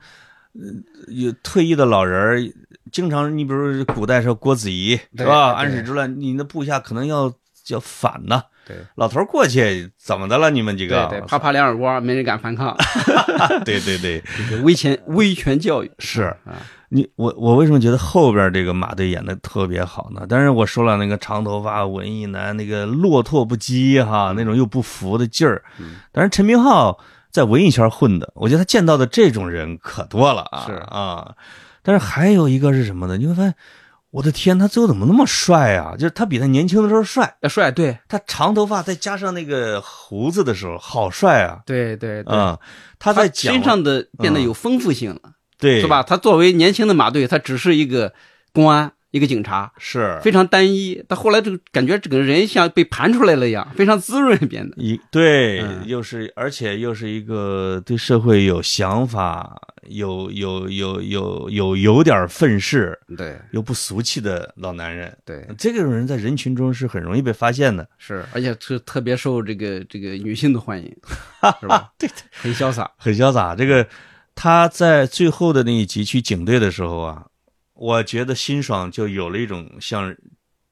[1.08, 2.52] 有退役的老人儿，
[2.92, 5.54] 经常你比如古代说郭子仪是吧？
[5.54, 7.34] 安史之乱，你的部下可能要
[7.66, 8.40] 要反呢。
[8.64, 10.50] 对，老头过去怎么的了？
[10.50, 11.08] 你们几个？
[11.08, 12.76] 对对，啪啪两耳光，没人敢反抗。
[13.66, 16.62] 对对对，这个威权威权教育是啊。
[16.90, 20.26] 你我我为什么觉得后边这个马队演的特别好呢？
[20.28, 25.62] 但是我说了，那个长头发文艺男，那个落拓不羁哈，那种又不服的劲儿。
[26.12, 26.98] 但是陈明昊
[27.30, 30.64] 在文艺圈混的，我觉得他见到的这种人可多了啊。
[30.66, 31.34] 是啊，
[31.82, 33.16] 但是还有一个是什么呢？
[33.16, 33.54] 你会发现。
[34.12, 35.94] 我的天，他最后怎么那么帅啊？
[35.96, 41.60] 就是他比他年轻的时候帅，帅，对他长头发再加上那个胡子的时候，好帅啊！
[41.64, 42.58] 对对对，啊，
[42.98, 45.20] 他在身上的变得有丰富性了，
[45.60, 46.02] 对，是吧？
[46.02, 48.12] 他作为年轻的马队，他只是一个
[48.52, 48.92] 公安。
[49.12, 54.76] 一个警察是非常单一，他后来这个感觉，这个人像被盘出来了一样，非常滋润变得。
[54.76, 65.12] 一对，又是而且又是一个对社会有想法、有有有有有有点愤世，对，又不俗气的老男人。
[65.24, 70.84] 对，这种人在人群中是很容易被发现的，是，而且是特别受这个这个女性的欢迎，
[71.60, 71.90] 是吧？
[71.98, 73.56] 对对，很潇洒，很潇洒。
[73.56, 73.84] 这个
[74.34, 77.26] 他在最后的那一集去警队的时候啊。
[77.74, 80.14] 我觉得辛爽就有了一种向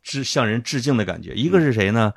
[0.03, 1.33] 致向人致敬的感觉。
[1.33, 2.13] 一个是谁呢？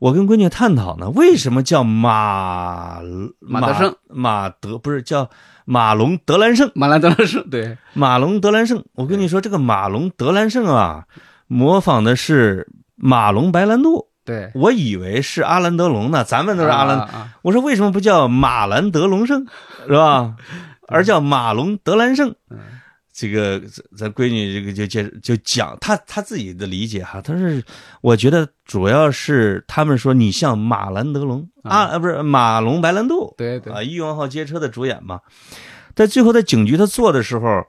[0.00, 3.00] 我跟闺女探讨呢，为什么叫马
[3.40, 5.30] 马德胜马德不是叫
[5.64, 6.70] 马龙德兰胜？
[6.74, 8.84] 马兰德兰胜对，马龙德兰胜。
[8.92, 11.06] 我跟你说，这个马龙德兰胜啊，
[11.46, 14.08] 模仿的是马龙白兰度。
[14.26, 17.30] 对，我以为是阿兰德龙呢，咱们都是阿兰。
[17.40, 19.46] 我说为什么不叫马兰德龙胜
[19.86, 20.34] 是吧？
[20.88, 22.34] 而叫马龙德兰胜。
[23.16, 23.62] 这个
[23.96, 27.62] 咱闺女这个就介就讲她她自己的理解哈，她是
[28.00, 35.20] 我觉得主要是他们说你像马兰德龙啊啊不是马龙白兰度对对啊欲望号街车的主演嘛，
[35.94, 37.64] 在最后在警局他做的时候，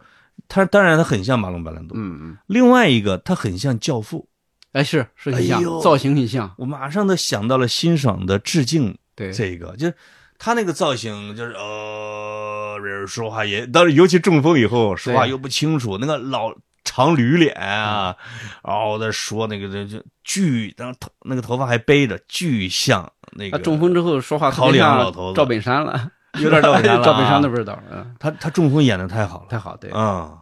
[0.48, 4.28] 他当然他很像马龙白兰度，嗯嗯，另外一个他很像教父，
[4.72, 9.94] 哎是是很像造型很像，我马上都想到了欣赏的致敬，对这个就是
[10.40, 12.35] 他那个造型就是呃。
[12.78, 18.16] 人说话也，当然尤其中风以后说话又不清楚，那个老长驴脸啊，
[18.64, 23.58] 然后在说那个就就巨，然后头那个头发还背着，巨像那个。
[23.58, 25.36] 他中风之后说话好像老头子。
[25.36, 27.78] 赵本山了，有点赵本山 赵本山的味道。
[27.92, 29.90] 嗯，他他中风演的太好了，太好对。
[29.94, 30.38] 嗯，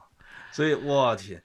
[0.52, 1.42] 所以我天，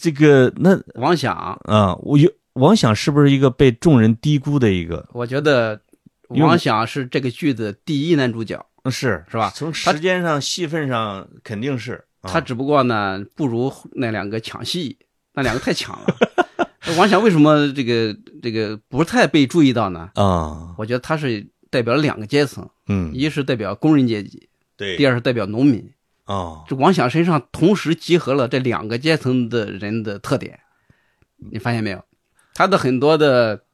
[0.00, 5.08] 这个那王响啊，我有王响是不是一个被众人低估的一个？
[5.12, 5.80] 我觉得
[6.30, 8.64] 王响是这个剧的第一男主角。
[8.90, 9.52] 是是吧？
[9.54, 14.98] 从时间上、戏份上肯定是他，只不过呢不如那两个抢戏，
[15.34, 16.16] 那两个太抢了。
[16.96, 20.10] 王响为什么这个这个不太被注意到呢？
[20.14, 25.92] 啊，我觉得他是代表了两个阶层，嗯，一是代表工人阶级，对；第二是代表农民。
[26.24, 30.58] 啊，这王响身上同时集合了这两个阶层的人的特点，
[31.50, 32.02] 你发现没有？
[32.54, 33.64] 他的很多的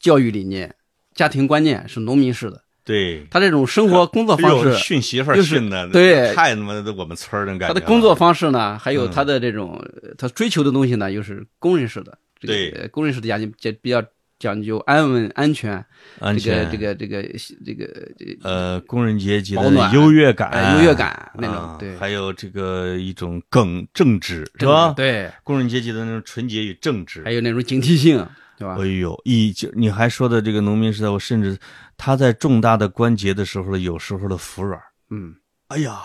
[0.00, 0.74] 教育理念、
[1.14, 2.62] 家庭观念是农民式的。
[2.84, 3.26] 对。
[3.30, 7.68] 他这种生活工作方式，训媳妇儿训的，对，太他妈的我们村儿的感觉。
[7.68, 9.82] 他的工作方式呢，还有他的这种
[10.18, 14.02] 他追求的东西呢，又是工人式的，对，工人式的家庭就比较
[14.38, 15.82] 讲究安稳、安全，
[16.20, 17.22] 安全，这个这个
[17.64, 24.92] 这个这个呃，工人阶级的优越感，优越感那种，对，还有这个一种耿正直，是吧？
[24.94, 28.26] 对，工人阶级的那种纯洁与正直，还有那种警惕性。
[28.64, 28.82] 对吧？
[28.82, 31.58] 哎呦，一就你还说的这个农民时代，我甚至
[31.96, 34.80] 他在重大的关节的时候，有时候的服软。
[35.10, 35.34] 嗯，
[35.68, 36.00] 哎呀，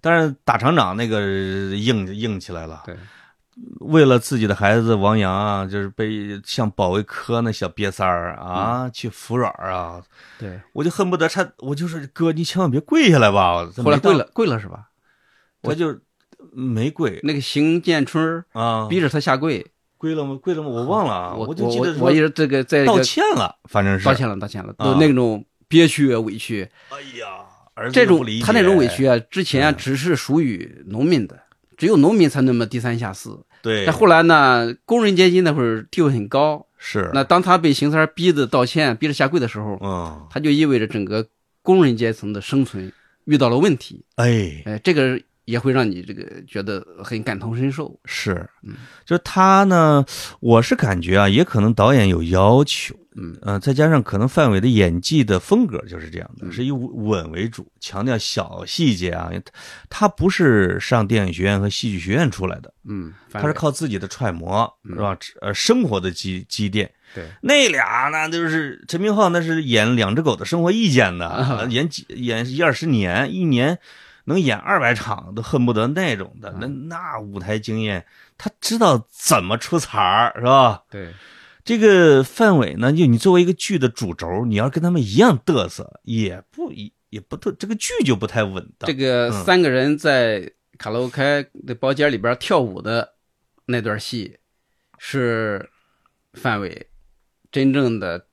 [0.00, 1.20] 当然打厂长那个
[1.74, 2.82] 硬硬起来了。
[2.86, 2.96] 对，
[3.80, 10.00] 为了自己的孩子王阳啊，就是被像保卫科那小瘪三儿啊去服软啊。
[10.38, 13.68] 对，我就恨不得他，我就是哥，你千万别跪下来吧。
[13.82, 14.88] 后来跪了，跪了是吧？
[15.62, 15.98] 我就
[16.52, 17.18] 没跪。
[17.24, 19.66] 那个邢建春啊，逼着他下跪。
[19.98, 20.38] 跪了吗？
[20.40, 20.68] 跪了吗？
[20.68, 26.66] 我忘了啊，我就记得我也是这个在道歉了，反正是道歉了，道歉了，都那种憋屈委屈。
[26.88, 31.38] 哎呀，这种他那种委屈啊，之前只是属于农民的，
[31.76, 33.44] 只有农民才那么低三下四。
[33.60, 41.26] 对，但后来呢，工人阶级那会儿地位很高，是那当他被邢三逼着道歉、逼着下跪的时候，嗯，他就意味着整个
[41.60, 42.92] 工人阶层的生存
[43.24, 44.04] 遇到了问题。
[44.14, 47.98] 哎，哎，这个也会让你这个觉得很感同身受。
[48.04, 48.74] 是嗯，
[49.06, 50.04] 就他呢，
[50.40, 59.30] 我是感觉啊，也可能导演有要求，嗯呃，再加上可能范伟的演技的风格就是这样的，嗯是以稳为主，强调小细节啊。
[59.88, 65.16] 他不是上电影学院和戏剧学院出来的，嗯，他是靠自己的揣摩，嗯是吧？
[65.40, 66.90] 呃，生活的积积淀。
[67.14, 73.78] 对那俩呢，就是陈明昊，那是演两只狗的生活意见的，啊演几演一二十年，一年
[74.28, 76.54] 能演二百场，都恨不得那种的。
[76.60, 78.04] 那那舞台经验，
[78.36, 80.84] 他知道怎么出彩儿，是吧？
[80.90, 81.12] 对，
[81.64, 86.70] 这个范伟呢，就你作为一个剧的主轴，你要跟他们一样嘚瑟，也不
[87.08, 88.86] 也不特，这个剧就不太稳当。
[88.86, 93.14] 这个嗯三个人在卡拉 OK 的包间里边跳舞的
[93.64, 94.38] 那段戏，
[94.98, 95.68] 是
[96.34, 96.86] 范伟
[97.50, 98.27] 真正的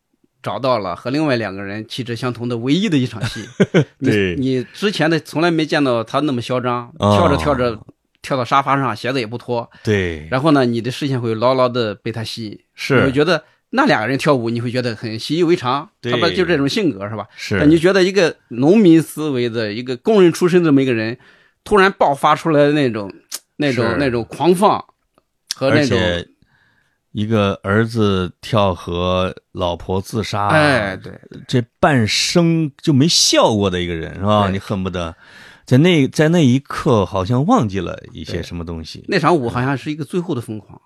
[0.45, 3.43] 找到了和另外两个人气质相同的唯一的一场戏。
[3.97, 4.35] 你对。
[4.35, 7.79] 你之前的从来没见到他那么嚣张，哦跳着跳着
[8.21, 16.11] 跳到沙发上，鞋子也不脱，对，然后呢，你的视线会牢牢的被他吸引，你是会觉得那两个人跳舞，你会觉得很习以为常，对。
[16.11, 17.27] 他们就这种性格是吧？
[17.35, 21.17] 是，但你觉得一个农民思维的一个工人出身的这么一个人，
[21.63, 23.11] 突然爆发出来的那种、
[23.57, 24.85] 那种、那种狂放
[25.55, 26.27] 和那种，且
[27.15, 31.13] 一个儿子跳河，老婆自杀，哎，对，
[31.47, 34.49] 这半生就没笑过的一个人是吧？
[34.49, 35.15] 你恨不得
[35.63, 40.81] 在那在那一刻好像忘记了一些什么东西那场舞好像是一个最后的疯狂，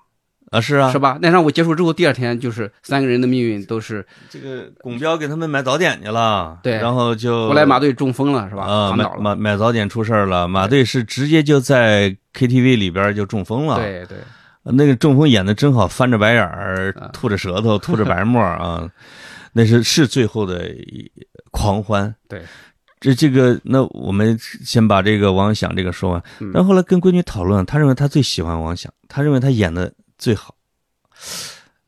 [0.51, 0.61] 啊？
[0.61, 1.17] 是啊，是吧？
[1.19, 8.65] 那场舞结束之后，第二天就是三个人的命运都是，这个巩彪给他们买早点去了，对然后就后来马队中风了，是吧？
[8.65, 14.19] 啊，买买买早点出事儿了，马队是直接就在 KTV 里边就中风了，，对对，
[14.63, 18.89] 那个中风演的真好，翻着白眼儿啊，吐着舌头，吐着白沫儿啊，
[19.53, 21.11] 那是是最后的一
[21.51, 22.13] 狂欢。
[22.27, 22.43] 对，
[22.99, 26.23] 这这个，那我们先把这个王想这个说完。
[26.39, 30.55] 嗯然后后来跟闺女讨论，她认为她最喜欢王想，她认为她演的最好。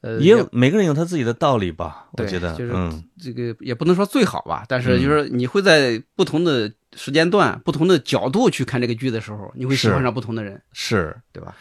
[0.01, 11.55] 呃，也有每个人有他自己的道理吧，我觉得，就是嗯，这个也不能说最好吧，但是嗯就是你会在不同的时间段、不同的角度去看这个剧的时候，你会喜欢上不同的人，是对吧？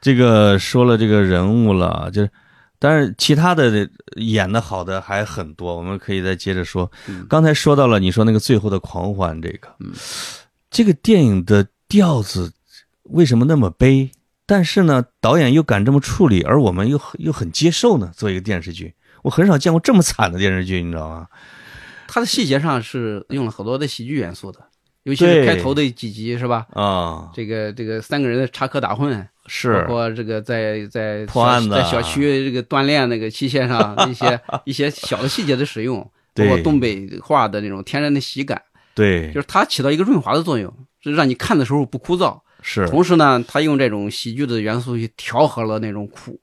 [0.00, 2.30] 这个说了这个人物了，就是，
[2.78, 6.90] 但是其他的演的好的还很多，我们可以再接着说。
[7.08, 9.92] 嗯刚才说到了你说那个最后的狂欢，这个，嗯，
[10.70, 12.52] 这个电影的调子
[13.04, 14.10] 为什么那么悲？
[14.46, 18.10] 但是呢，导演又敢这么处理，而我们又很又很接受呢？
[18.16, 21.28] 做一个电视剧，我很少见过这么惨的电视剧，你知道吗？
[22.08, 24.58] 它的细节上是用了很多的喜剧元素的，
[25.04, 26.66] 尤其是开头的几集是吧？
[26.72, 29.24] 啊，这个这个三个人的插科打诨，
[29.86, 31.82] 包括这个在在破案子啊。
[31.82, 35.98] 在小区这个锻炼那个器械上 一些一些小的细节的使用，
[36.34, 38.62] 包括东北话的那种天然的喜感，
[38.94, 39.32] 对。
[39.32, 42.38] 就，是它起到一个润滑的作用，是让你看的时候不枯燥。
[42.62, 42.86] 是。
[42.88, 46.40] 同时呢，他用这种喜剧的元素去调和了那种苦，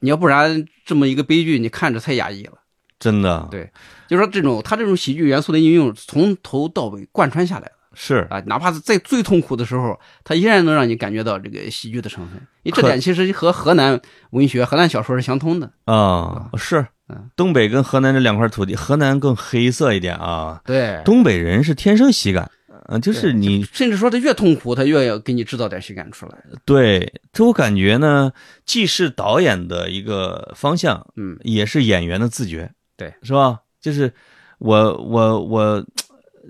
[0.00, 2.54] 你要不然这么一个悲剧，你看着太压抑了。
[2.98, 3.70] 真的，对。
[4.08, 12.38] 就是说这种他这种喜剧元素的应用，从头到尾贯穿下来了是啊，哪怕是在最痛苦的时候，他依然能让你感觉到这个喜剧的成分。
[12.62, 13.98] 你这点其实和河南
[14.30, 15.70] 文学、河南小说是相通的。
[15.86, 22.50] 啊，是嗯，东北跟河南这两块土地，河南更黑色一点啊，对，东北人是天生喜感，
[22.88, 26.36] 嗯，就是你甚至说他越痛苦，他越要给你制造点喜感出来。
[26.64, 28.32] 对，这我感觉呢，
[28.66, 33.60] 既是导演的一个方向，嗯，也是演员的自觉，对，是吧？
[33.80, 34.12] 就是
[34.58, 35.86] 我我我，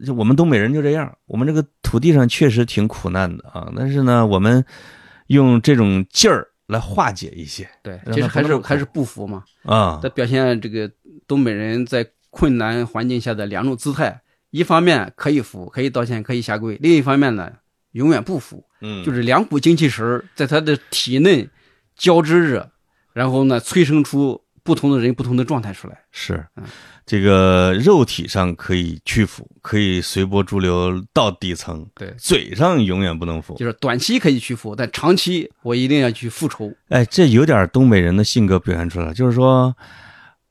[0.04, 4.64] 就我们东北人就这样，我们这个土地上确实挺苦难的啊，但是呢，我们
[5.28, 9.44] 用这种劲儿来化解一些对，其实还是还是不服嘛。
[9.62, 10.90] 啊它，表现这个
[11.26, 17.50] 东北人在困难环境下的两种姿态：一方面可以服，可以道歉，可以下跪；另一方面呢，
[17.92, 21.48] 永远不服，嗯，就是两股精气神儿在他的体内
[21.96, 22.70] 交织着，
[23.12, 25.98] 然后呢，催生出不同的人不同的状态出来。
[26.10, 26.64] 是嗯，
[27.06, 33.54] 这个肉体上可以屈服，可以随波逐流到底层，对嘴上永远不能服。
[33.56, 36.70] 就是短期可以屈服，但长期我一定要去复仇。
[36.88, 39.74] 哎，这有点东北人的性格表现出来了，就是说，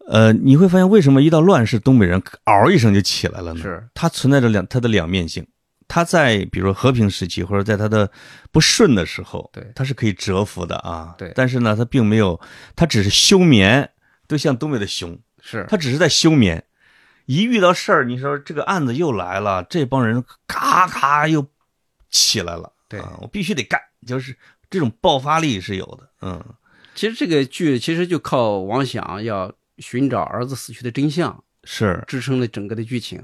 [0.07, 3.61] 呃，你会发现为什么一到乱世，东北人嗷一声就起来了呢？
[3.61, 5.45] 是它存在着两它的两面性。
[5.87, 8.09] 他在比如说和平时期，或者在他的
[8.51, 11.13] 不顺的时候，对他是可以蛰伏的啊。
[11.15, 12.41] 对但是呢，他并没有，
[12.75, 13.87] 他只是休眠，
[14.27, 16.63] 都像东北的熊，是他只是在休眠。
[17.25, 21.47] 一遇到事儿，你说这个案子又来了，这帮人咔咔又
[22.09, 22.71] 起来了。
[22.87, 24.37] 对啊，我必须得干，就是
[24.69, 26.09] 这种爆发力是有的。
[26.21, 26.43] 嗯，
[26.93, 33.23] 其实这个剧其实就靠王想要寻找儿子死去的真相是支撑了整个的剧情。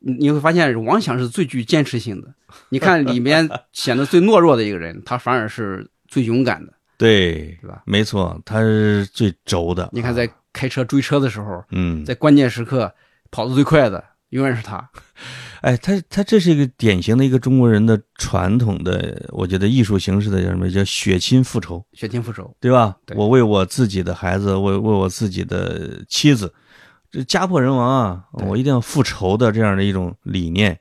[0.00, 2.34] 你你会发现王想是最具坚持性的。
[2.70, 7.82] 你看里面显得最懦弱的一个人，他反而是最勇敢的，对，对吧？
[7.86, 9.88] 没错，他是最轴的。
[9.90, 12.92] 你看在开车追车的时候，嗯，在关键时刻
[13.30, 14.86] 跑得最快的永远是他。
[15.62, 20.70] 哎，他他这是一个典型的一个中国人的传统的，我觉得艺术形式的叫什么？
[20.70, 22.96] 叫血亲复仇，血亲复仇，对吧？
[23.06, 26.52] 对我为我自己的孩子，为为我自己的妻子，
[27.10, 30.78] 这家破人亡啊，我一定要复仇的这样的一种理念。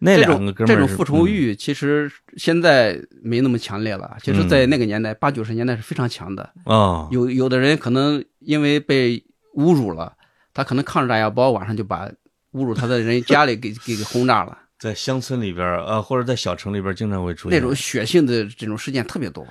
[0.00, 4.16] 那这两种这种个哥们儿是嗯复仇欲其实现在没那么强烈了。
[4.22, 6.42] 其实，在那个年代，八九十年代是非常强的。
[6.64, 9.16] 啊，有有的人可能因为被
[9.56, 10.12] 侮辱了，
[10.54, 12.08] 他可能扛着炸药包，晚上就把
[12.52, 14.56] 侮辱他的人家里给给给轰炸了。
[14.78, 19.44] 在乡村里边儿啊，或者在小城里边，经常会出现那种血性的这种事件特别多。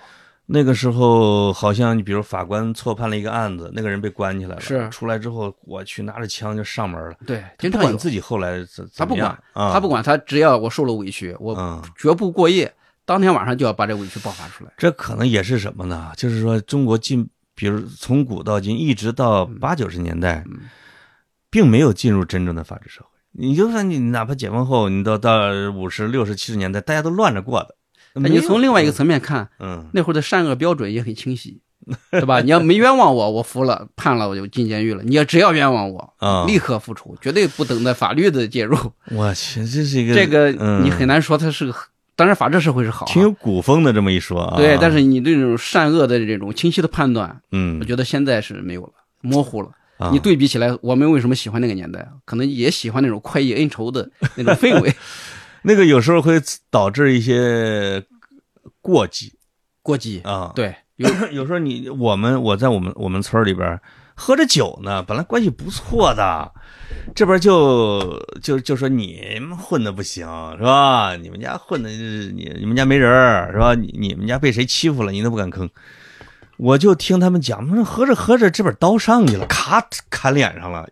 [0.50, 7.88] 那个时候，好像你比如法官错判了一个案子，那个人被关起来了，是出来之后，我去拿着枪就上门了，对，不经常有。
[7.90, 12.74] 管自己后来怎他不怎么样啊，他不管，他只要我受了委屈，我嗯，绝不过夜，
[13.04, 14.72] 当天晚上就要把这委屈爆发出来。
[14.78, 16.14] 这可能也是什么呢？
[16.16, 20.62] 就是说，中国进，比如从古到今，一直到八九十年代，嗯
[21.50, 23.10] 并没有进入真正的法治社会。
[23.32, 27.76] 你就算你哪怕解放后，你到到五十六十七十年代，大家都乱着过的。
[28.24, 31.60] 但你从另外一个层面看，嗯，那会儿的善恶标准也很清晰，
[32.12, 32.42] 对吧？
[32.42, 35.04] 你要没冤枉我，我服了，判了我就进监狱了。
[35.04, 38.78] 你要只要冤枉我，啊，立刻复出，绝对不等待法律的介入。
[39.12, 41.76] 我去，这是一个这个嗯你很难说它是个，
[42.16, 44.58] 当然法治社会是好啊，挺有古风的这么一说啊。
[44.58, 49.70] 对，但是你对这种善恶的这种清晰的判断，嗯我，觉得现在是没有了，模糊了。
[49.98, 52.08] 啊你对比起来，我们为什么喜欢那个年代？
[52.24, 54.94] 可能也喜欢那种快意恩仇的那种氛围。
[55.68, 58.02] 那个有时候会导致一些
[58.80, 59.34] 过激
[59.82, 63.78] 过激，啊。，对，有 有时候你我们我在我们我们村里边
[64.16, 66.50] 喝着酒呢，本来关系不错的，
[67.14, 71.18] 这边就就就说你们混的不行是吧？
[71.18, 73.76] 你们家混的你你们家没人是吧？
[73.76, 75.70] 你你们家被谁欺负了，你都不敢吭。
[76.56, 80.88] 我就听他们讲，说喝着喝着这边刀上去了，咔砍脸上了，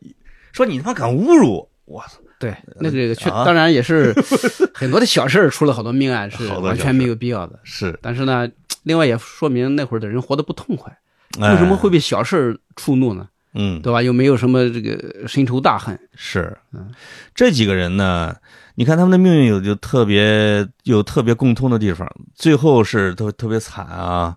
[0.52, 2.02] 说你他妈敢侮辱我！
[2.02, 2.20] 我操！
[2.40, 4.14] 对，那个这个确啊当然也是
[4.74, 7.60] 很多的小事儿出了好多命案，是完全没有必要的。
[7.64, 8.48] 是但是呢，
[8.84, 10.92] 另外也说明那会儿的人活得不痛快，
[11.40, 13.28] 哎为什么会被小事儿触怒呢？
[13.58, 14.02] 嗯对吧？
[14.02, 16.92] 又没有什么这个深仇大恨，是嗯，
[17.34, 18.36] 这几个人呢，
[18.76, 22.06] 你看他们的命运有就特别有特别共通的地方，
[22.36, 24.36] 最后是都特别惨啊，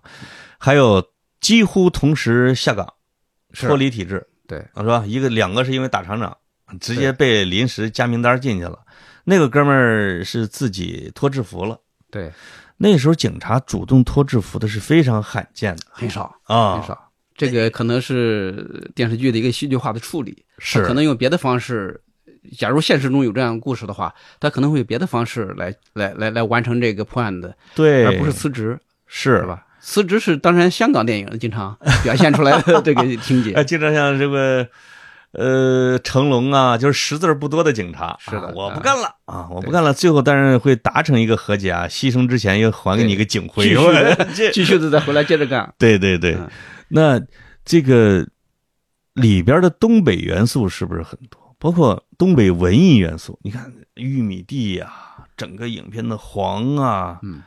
[0.57, 1.03] 还有
[1.41, 2.87] 几乎同时下岗，
[3.53, 5.03] 脱离体制，对，啊是吧？
[5.05, 6.37] 一个两个是因为打厂长，
[6.79, 8.77] 直接被临时加名单进去了，
[9.23, 11.79] 那个哥们儿是自己脱制服了。
[12.11, 12.31] 对，
[12.77, 17.11] 那时候警察主动脱制服的是非常罕见的很少啊，很少。
[17.35, 22.01] 这个可能是电视剧的一个戏剧化的处理，是可能用别的方式。
[22.57, 29.45] 假如现实中有这样的故事的话，他可能会有别的方式来来来来完成这个破案的，对，而不是辞职，是是？
[29.45, 29.65] 吧？
[29.81, 34.67] 辞职是当然香港电影经常表现出来的 这个情节哎，，经常像这个，
[35.31, 39.93] 呃，成龙啊，就是识字儿不多的警察，是的啊我不干了啊，我不干了。
[39.93, 45.71] 最后当然会达成一个和解啊，牺牲之前又还给你一个警徽，继续的 继续的再回来接着干。
[45.77, 46.49] 对对对嗯，
[46.87, 47.21] 那
[47.63, 48.27] 这个
[49.13, 51.55] 里边的东北元素是不是很多？
[51.59, 54.91] 包括东北文艺元素，你看玉米地呀、
[55.35, 57.41] 整个影片的黄啊，嗯，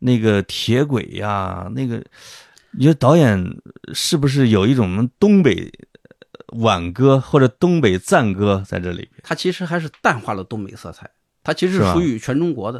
[0.00, 2.04] 那个铁轨呀、那个，
[2.72, 3.42] 你觉得导演
[3.94, 5.72] 是不是有一种东北
[6.54, 11.10] 挽歌或者东北赞歌在这里边它其实还是淡化了东北色彩，
[11.42, 12.78] 它其实属于全中国的。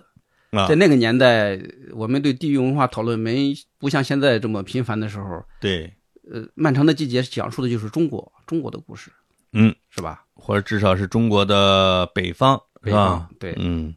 [0.50, 0.76] 啊在？
[0.76, 1.60] 那个年代，
[1.92, 5.92] 我们对地域文化讨论没不像现在这么频繁的时候，对，
[6.32, 9.10] 呃，漫长的季节讲述的就是中国中国的故事，
[9.52, 10.24] 嗯，是吧？
[10.36, 13.28] 或者至少是中国的北方，北是吧方？
[13.40, 13.92] 对嗯，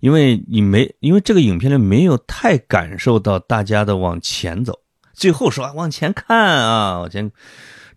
[0.00, 4.78] 因为你没，因为这个影片里没有太感受到大家的往前走，
[5.14, 7.32] 最后说啊往前看啊，往前，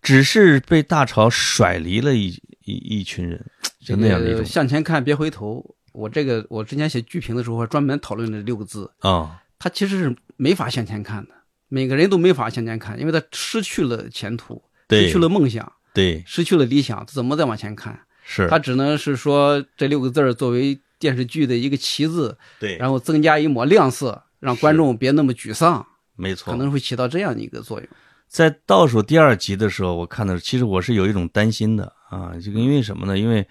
[0.02, 2.28] 只是被大潮甩离了一
[2.64, 3.44] 一一群人，
[3.84, 4.38] 就那样的一种。
[4.38, 5.74] 这个向前看，别回头。
[5.92, 11.30] 我这个我之前写剧评的时候，专门讨论了六个字，啊，他其实是没法向前看的，
[11.68, 17.98] 每个人都没法向前看，因为他失去了前途，失去了梦想，对，失去了理想，怎么再往前看？
[18.22, 25.84] 是，他只能是说这六个字儿作为电视剧的一个旗子，对，然后增加一抹亮色，让观众别那么沮丧，
[26.14, 26.52] 没错。
[26.52, 27.88] 可，能会起到这样的一个作用。
[28.28, 33.18] 在倒数第二集的时候，我看到，其实我是有一种担心的啊，这个因为什么呢？
[33.18, 33.46] 因为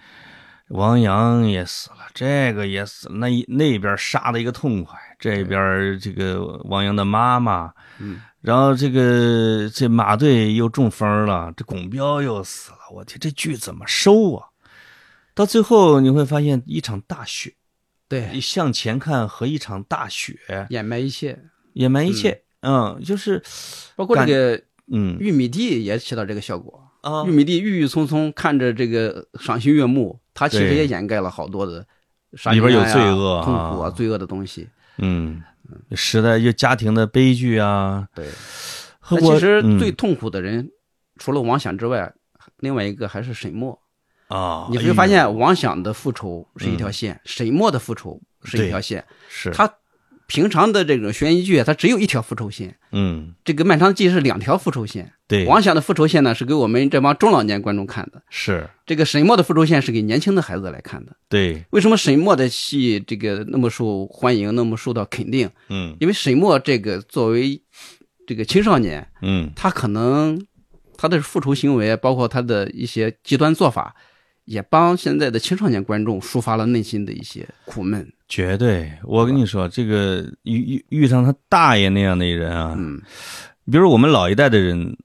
[0.68, 14.46] 王阳也死了，这个也死了，那一那边杀的一个痛快，这边这个王阳的妈妈，嗯，然后这个这马队又中风了，这巩彪又死了，我天，这剧怎么收啊？
[15.34, 17.54] 到最后你会发现一场大雪，
[18.08, 21.38] 对，向前看和一场大雪掩埋一切，
[21.74, 23.42] 掩埋一切，嗯，就是
[23.96, 25.16] 包括这个嗯。
[25.20, 26.82] 玉米地也起到这个效果。
[27.02, 27.24] 啊。
[27.24, 31.86] 玉米地郁郁葱葱，看着这个赏心悦目，它其实也掩盖了好多的
[32.34, 33.44] 杀里边有罪恶啊。
[33.44, 34.68] 痛苦啊、罪恶的东西。
[34.98, 35.42] 嗯，
[35.92, 38.26] 时代就家庭的悲剧啊，对，
[39.10, 39.78] 那其实嗯。
[39.78, 40.70] 最痛苦的人，
[41.16, 42.12] 除了王响之外，
[42.58, 43.80] 另外一个还是沈墨。
[44.26, 49.04] 啊，你会发现，王响的复仇是一条线，沈墨的复仇是一条线。
[49.28, 49.50] 是。
[49.50, 49.72] 他
[50.28, 52.76] 平常的这种悬疑剧，它只有一条复仇线。
[52.92, 55.10] 嗯这个《漫长记》是两条复仇线。
[55.26, 61.16] 对王响的复仇线呢，是给我们这帮中老年观众看的；是这个沈墨的复仇线是给年轻的孩子来看的。
[61.30, 65.50] 对为什么沈墨的戏这个那么受欢迎，那么受到肯定？
[65.70, 67.60] 嗯因为沈墨这个作为
[68.26, 70.38] 这个青少年，嗯他可能
[70.98, 73.96] 他的复仇行为，包括他的一些极端做法，
[74.44, 78.12] 也帮现在的青少年观众抒发了内心的一些苦闷。
[78.28, 83.00] 绝对，我跟你说，这个遇遇遇上他大爷那样的人啊，嗯，
[83.70, 84.96] 比如我们老一代的人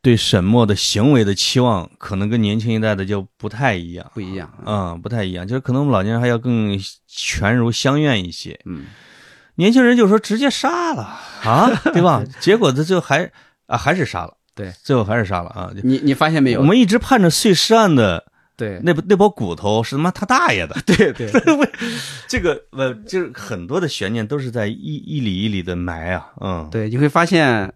[0.00, 4.10] 对沈墨的行为的期望，可能跟年轻一代的就不太一样。
[4.14, 4.50] 不一样。
[4.64, 8.58] 嗯，不太一样，就是可能我们老年人还要更全如相愿一些。
[8.64, 8.86] 嗯，
[9.56, 11.02] 年轻人就说直接杀了
[11.44, 12.24] 啊，对吧？
[12.40, 13.30] 结果他最后还
[13.66, 15.70] 啊还是杀了，对，最后还是杀了啊。
[15.82, 16.60] 你你发现没有？
[16.60, 18.24] 我们一直盼着碎尸案的
[18.56, 21.28] 对那那包骨头是他妈他大爷的， 对对，
[22.28, 27.72] 这个呃，就是很多的悬念都是在一一里一里的埋啊，嗯，对，你会发现，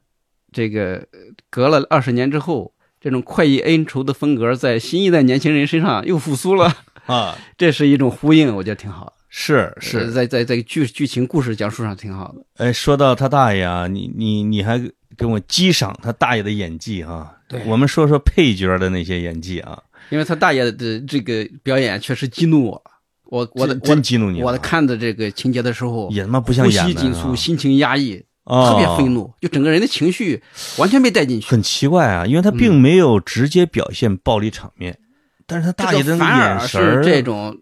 [0.52, 1.18] 这个呃
[1.50, 6.72] 隔了二十年之后，这种快意恩仇的风格在新一代年轻人身上又复苏了，
[7.06, 9.12] 啊， 这是一种呼应，我觉得挺好的。
[9.30, 12.42] 是呃是，在在在剧剧情故事讲述上挺好的。
[12.64, 14.80] 哎，说到他大爷啊，你你你还
[15.16, 19.78] 跟我激赏他大爷的演技啊，对我们说说配角的那些演技啊，
[20.10, 22.82] 因为他大爷的这个表演确实激怒我，
[23.24, 30.42] 我我的真激怒你了，我的看的这个情节的时候，也他妈不像呼演的吸紧促，啊心情压抑，哦特别愤怒，就整个人的情绪
[30.78, 31.46] 完全被带进去。
[31.48, 34.98] 很奇怪啊，因为他嗯并没有直接表现暴力场面，
[35.46, 37.58] 但是他大爷的眼神是这种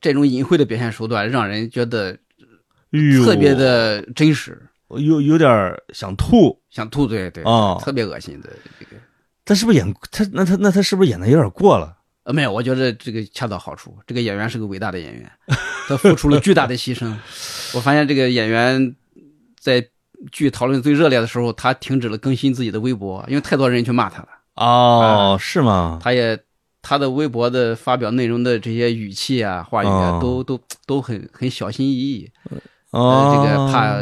[0.00, 2.16] 这种隐晦的表现手段，让人觉得
[3.24, 6.56] 特别的真实，有有点想吐。
[6.70, 8.92] 想吐，对对，啊，特别恶心的这个。
[9.50, 11.96] 他是不是演他那他那他是不是演的有点过了？
[12.22, 13.92] 呃，没有，我觉得这个恰到好处。
[14.06, 15.28] 这个演员是个伟大的演员，
[15.88, 17.12] 他付出了巨大的牺牲。
[17.74, 18.94] 我发现这个演员
[19.58, 19.84] 在
[20.30, 24.28] 剧讨论最热烈的时候，他停止了更新自己的微博，因为太多人去骂他了。
[24.54, 25.98] 哦，是吗？
[26.00, 26.38] 他也
[26.80, 32.56] 他的微博的发表内容的这些语气啊、话语啊，哦都都都很很小心翼翼，哦，
[32.90, 34.00] 呃，这个怕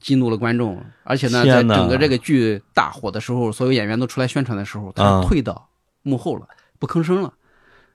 [0.00, 0.82] 激怒了观众。
[1.02, 5.68] 而且呢，在整个这个剧大火的时候，所有演员都出来宣传的时候，他退到
[6.02, 6.46] 幕后了，
[6.78, 7.32] 不吭声了。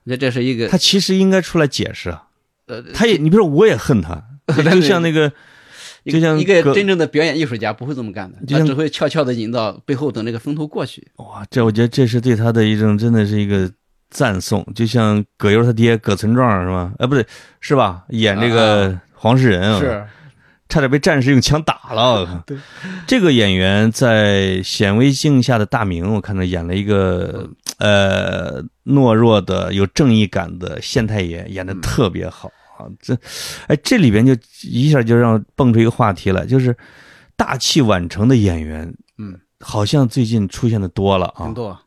[0.04, 2.16] 我觉得这是一个他其实应该出来解释
[2.94, 4.22] 他也，你比如说，我也恨他，
[4.72, 5.32] 就像那个，
[6.04, 11.06] 就像一个真正的表演艺术家不会这么干的，他只会悄悄的引到背后，等这个风头过去。
[11.16, 13.70] 哇，这我觉得这是对他的一种真的是一个
[14.10, 16.92] 赞颂，就像葛优他爹葛存壮是吧？
[16.98, 17.26] 哎，不对，
[17.60, 18.04] 是吧？
[18.10, 20.06] 演这个黄世仁啊，是，
[20.68, 22.42] 差点被战士用枪打了。
[22.46, 22.56] 对，
[23.06, 27.48] 这个演员在显微镜下的大明，我看他演了一个
[27.78, 32.48] 呃懦弱的、有正义感的县太爷，演的特别好
[32.78, 32.86] 啊。
[33.00, 33.16] 这，
[33.68, 36.76] 哎，这里边就一下就让蹦出一个话题来，就是
[37.36, 41.54] 大器晚成的演员，嗯，好像最近出现的多了啊挺。
[41.54, 41.78] 多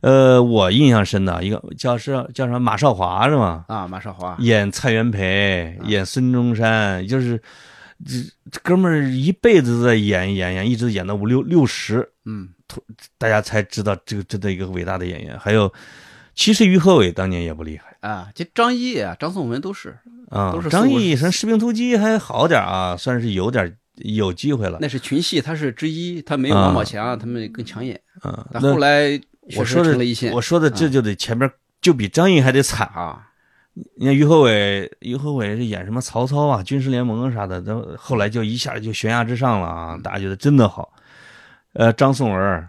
[0.00, 3.64] 呃，我印象深的一个叫是叫什么马少华是吗？
[3.68, 7.40] 啊，马少华，演蔡元培，演孙中山，就是
[8.06, 12.82] 这这哥们儿一辈子都在演演演，一直演到五六六十，嗯，突
[13.18, 15.38] 大家才知道这个真的一个伟大的演员。
[15.38, 15.72] 还有，
[16.34, 19.96] 其实于和伟当年也不厉害啊，这张译啊、张颂文都是，
[20.30, 20.68] 啊都是。
[20.68, 24.78] 张四五译什么士兵突击还好点啊，算是有点有机会了。
[24.80, 28.00] 那是群戏，他是之一，他没有王宝强，他们更抢眼。
[28.24, 29.20] 嗯，但那后来
[29.56, 29.96] 我说的
[30.32, 31.50] 我说的这就得前面
[31.80, 32.86] 就比张译还得惨。
[32.88, 33.28] 啊，
[33.96, 39.98] 你看于和伟，于和伟是演什么曹操啊、军事联盟啊啥的，都后来就一下就悬崖之上了啊！
[40.02, 40.92] 大家觉得真的好。
[41.72, 42.68] 呃，张颂文，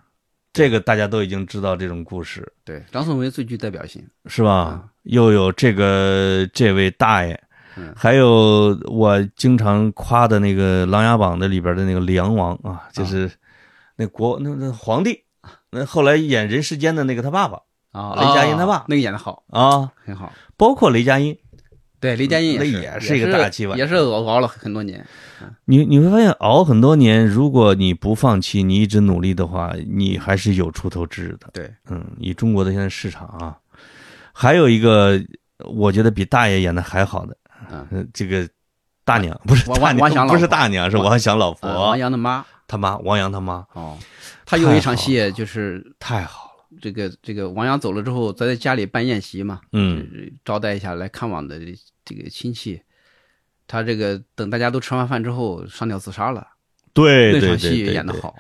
[0.54, 4.02] 这个大家都已经知道这种故事对，张颂文最具代表性。
[4.28, 4.88] 是吧？
[5.04, 7.38] 又有这个这位大爷
[7.76, 13.30] 嗯，还有我经常夸的那个《琅琊榜》的里边的那个梁王啊，就是
[13.98, 15.22] 那国那那皇帝，
[15.72, 17.60] 那后来演人世间的那个他爸爸
[17.92, 20.32] 啊，雷佳音他爸那个演的好，啊，很好。
[20.64, 21.38] 包括雷佳音，
[22.00, 25.06] 对，雷佳音那也也是一个大器晚也是熬熬了很多年。
[25.66, 31.50] 你你会发现熬很多年，如果你不放弃，你一直努力的话，你还是有出头之日的。
[31.52, 33.58] 对，嗯，以中国的现在市场啊，
[34.32, 35.22] 还有一个
[35.66, 37.36] 我觉得比大爷演的还好的，
[37.70, 37.86] 嗯。
[37.92, 38.48] 呃这个
[39.04, 40.48] 大娘不是王大娘，不是王祥老婆。
[40.48, 42.46] 大娘，是王祥老呃婆王，阳的妈。
[42.66, 43.66] 他妈王阳他妈。
[43.74, 43.98] 哦，
[44.46, 46.43] 他有一场戏就是太好了，
[46.82, 50.08] 这个这个王阳走了之后，咱在家里办宴席嘛，嗯。
[50.14, 51.60] 呃招待一下来看望的
[52.06, 52.82] 这个亲戚。
[53.66, 56.46] 他这个等大家都吃完饭之后上吊自杀了，
[56.94, 57.32] 对。
[57.32, 58.36] 那场戏演得好，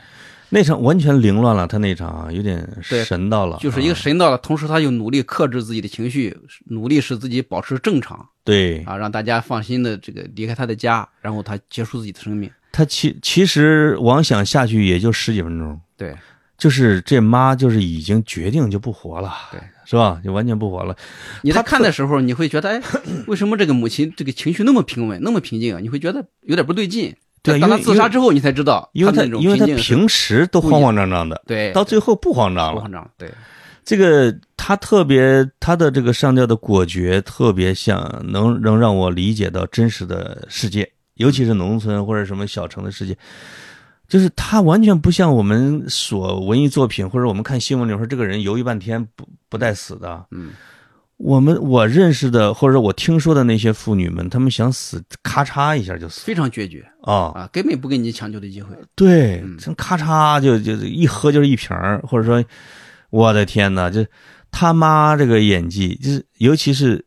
[0.50, 8.84] 那场完全凌乱了，他那场啊有点神到了，就是一个啊神到了，同时他又努力克制自己的情绪，努力使自己保持正常对。
[8.84, 12.52] 啊，让大家放心的这个离开他的家，然后他结束自己的生命。
[12.74, 16.14] 他其其实王想下去也就十几分钟，对，
[16.64, 20.22] 就是这妈就是已经决定就不活了，对，是吧？
[20.24, 20.96] 就完全不活了。
[21.42, 22.82] 你在他看的时候，你会觉得，哎，
[23.28, 25.82] 为什么这个母亲这个情绪那么平稳，那么平静啊？
[25.82, 27.14] 你会觉得有点不对劲。
[27.42, 32.76] 对当他自杀之后，你才知道，因为他因为他平时都慌慌张张的，对到最后不慌张了。
[32.76, 33.30] 不慌张，对
[33.84, 43.18] 这个他特别他的这个上吊的果决，特别像能能让我理解到真实的世界，尤其是农村或者什么小城的世界。
[44.08, 50.26] 就是他完全不像我们所文艺作品或者我们看新闻里说这个人犹豫半天不不带死的。
[50.32, 50.52] 嗯，
[51.18, 56.86] 我们我认识的或者我听说的那些妇女们，她们想死，咔嚓一下就死非常决绝。
[57.02, 58.76] 啊、啊，根本不给你抢救的机会。
[58.96, 62.44] 对嗯，咔嚓就就一喝就是一瓶儿，或者说，
[63.10, 64.06] 我的天呐，就
[64.52, 67.04] 他妈这个演技，就是尤其是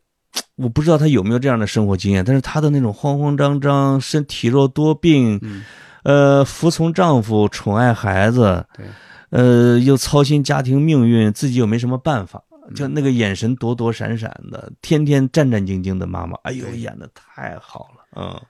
[0.55, 5.63] 我不知道他有没有这样的生活经验，但是他的那种慌慌张张、身体弱多病，嗯，
[6.07, 8.85] 呃，服从丈夫、宠爱孩子，对，
[9.31, 18.41] 呃，又操心家庭命运，自己又没什么办法，嗯就那个眼神躲躲闪闪的，天天战战兢兢的妈妈，哎呦，演的太好了，嗯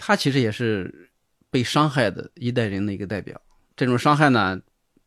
[0.00, 1.08] 她其实也是
[1.48, 3.40] 被伤害的一代人的一个代表。
[3.76, 4.58] 这种伤害呢，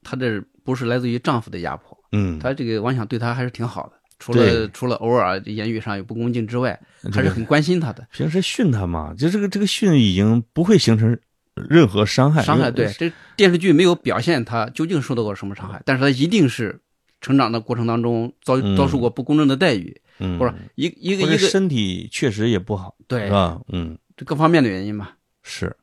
[0.02, 6.80] 她这不是来自于丈夫的压迫，嗯，她这个王想对她还是挺好的，除了除了偶尔言语上有不恭敬之外，
[7.12, 8.08] 还是很关心他的。
[8.14, 11.18] 平时训他嘛，就这个这个训已经不会形成
[11.70, 16.80] 任何伤害，伤害对，这电视剧没有表现他究竟受到过什么伤害，但是他一定是
[17.22, 18.78] 成长的过程当中遭嗯。
[18.78, 23.26] 遭受过不公正的待遇，嗯，或者一一个一个身体确实也不好，对。
[23.26, 23.60] 是吧？
[23.70, 25.16] 嗯，这各方面的原因吧。
[25.44, 25.76] 是。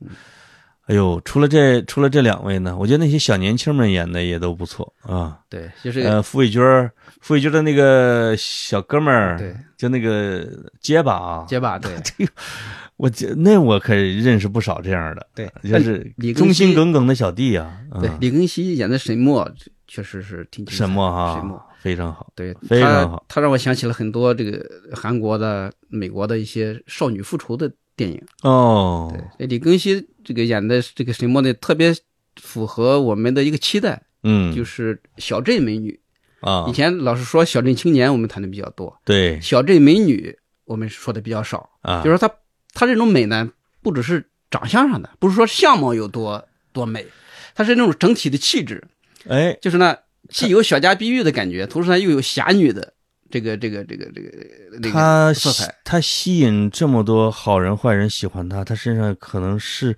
[0.87, 5.41] 哎呦，除了这除了这两位呢，我觉得那些小年轻们演的也都不错啊。
[5.49, 10.49] 对，就是呃，付伟军儿，付伟军的那个小哥们儿，对，就那个
[10.81, 11.91] 结巴啊，结巴，对
[12.97, 17.79] 我这那我可认识不少这样的，对，就是李庚忠心耿耿的小弟啊。
[17.93, 19.51] 嗯，对李庚希演的沈墨
[19.87, 21.63] 确实是挺沈墨哈，沈墨。
[21.79, 22.33] 非常好。
[22.35, 28.21] 对，非常好他，他让我想起了很多这个韩国的、美国的一些少女复仇的电影。
[28.43, 31.95] 哦，对，李庚希这个演的这个沈墨呢，特别
[32.41, 36.01] 符合我们的一个期待，嗯，就是小镇美女。
[36.41, 41.69] 啊以，前老是说小镇青年，我们谈的比较多，对小镇美女我们说的比较少。
[41.83, 42.35] 啊，就是说她
[42.77, 43.51] 她这种美呢，
[43.83, 47.07] 不只是长相上的，不是说相貌有多多美，
[47.55, 48.85] 她是那种整体的气质，
[49.27, 49.97] 哎，就是呢，
[50.29, 52.93] 既有小家碧玉的感觉，同时呢又有侠女的
[53.31, 54.31] 这个这个这个这个
[54.79, 55.75] 那他个色彩。
[55.85, 59.97] 他吸引这么多好人坏人喜欢她，她身上可能是，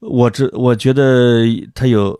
[0.00, 2.18] 我这我觉得她有，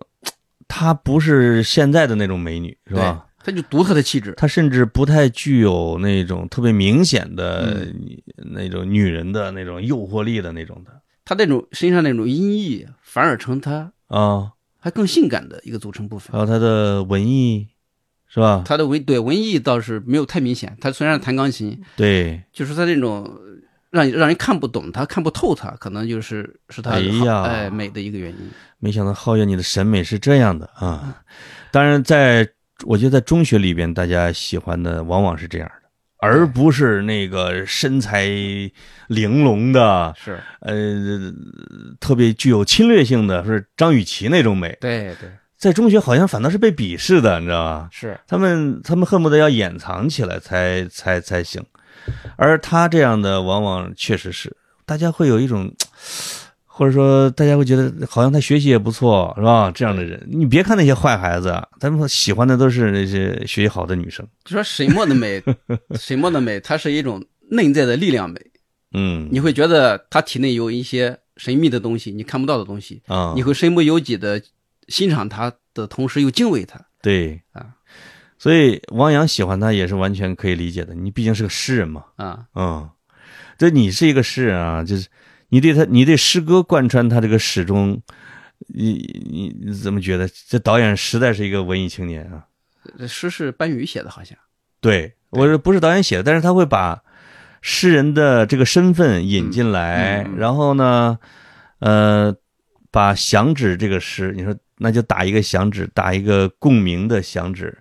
[0.68, 3.26] 她不是现在的那种美女，是吧？
[3.44, 4.34] 她就独特的气质。
[4.36, 10.92] 她甚至不太具有那种特别明显的嗯那种女人的那种诱惑力的那种的
[11.24, 16.38] 她那种身上那种音译，反而成她啊，还更性感的一个组成部分还。
[16.38, 17.68] 有她的文艺，
[18.28, 18.62] 是吧？
[18.66, 23.38] 她的文对文艺倒是没有太明显，她虽然弹钢琴，对，就是她那种
[23.90, 28.50] 让让人看不懂她、看不透她，可能就是是她哎呀哎美的一个原因。
[28.78, 31.22] 没想到皓月你的审美是这样的啊！
[31.70, 32.48] 当然在，
[32.84, 38.26] 我觉得在中学里边，大家喜欢的往往是这样的，而不是那个身材
[39.08, 40.38] 玲珑的，是。
[40.60, 41.32] 呃，
[42.00, 44.76] 特别具有侵略性的，是张雨绮那种美。
[44.80, 45.30] 对对。
[45.56, 47.88] 在中学好像反倒是被鄙视的，你知道吧？
[47.92, 51.64] 是，他们他们恨不得要掩藏起来才才才行，
[52.34, 55.72] 而他这样的往往确实是大家会有一种，
[56.74, 59.70] 或者说大家会觉得好像他学习也不错，是吧？
[59.74, 64.26] 这样的人，你别看那些坏孩子啊，他们喜欢的都是那些学习好的女生。
[64.42, 65.42] 就说沈墨的美，
[66.00, 68.40] 沈墨的美，它是一种内在的力量美，
[68.94, 74.42] 嗯，你会觉得他体内有一些神秘的东西，你看不到的东西，啊，你会身不由己的
[74.88, 76.80] 欣赏他的同时又敬畏他。
[77.02, 77.76] 对啊，
[78.38, 82.04] 所所以王阳喜欢他也是完全可以理解的，你毕竟是个诗人嘛。
[82.16, 82.90] 啊，嗯，
[83.56, 85.08] 这你是一个诗人啊，就是
[85.52, 88.00] 你对他，你对诗歌贯穿他这个始终，
[88.68, 88.94] 你
[89.30, 92.46] 你你怎么觉得这导演实在是一个文艺青年啊？
[92.98, 94.36] 这诗是班宇写的，好像。
[94.80, 97.02] 对，我说不是导演写的，但是他会把
[97.60, 101.18] 诗人的这个身份引进来，嗯嗯然后呢，
[101.80, 102.34] 呃，
[102.90, 107.76] 把响指这个诗，你说那就打一个响指，打一个共鸣的响指，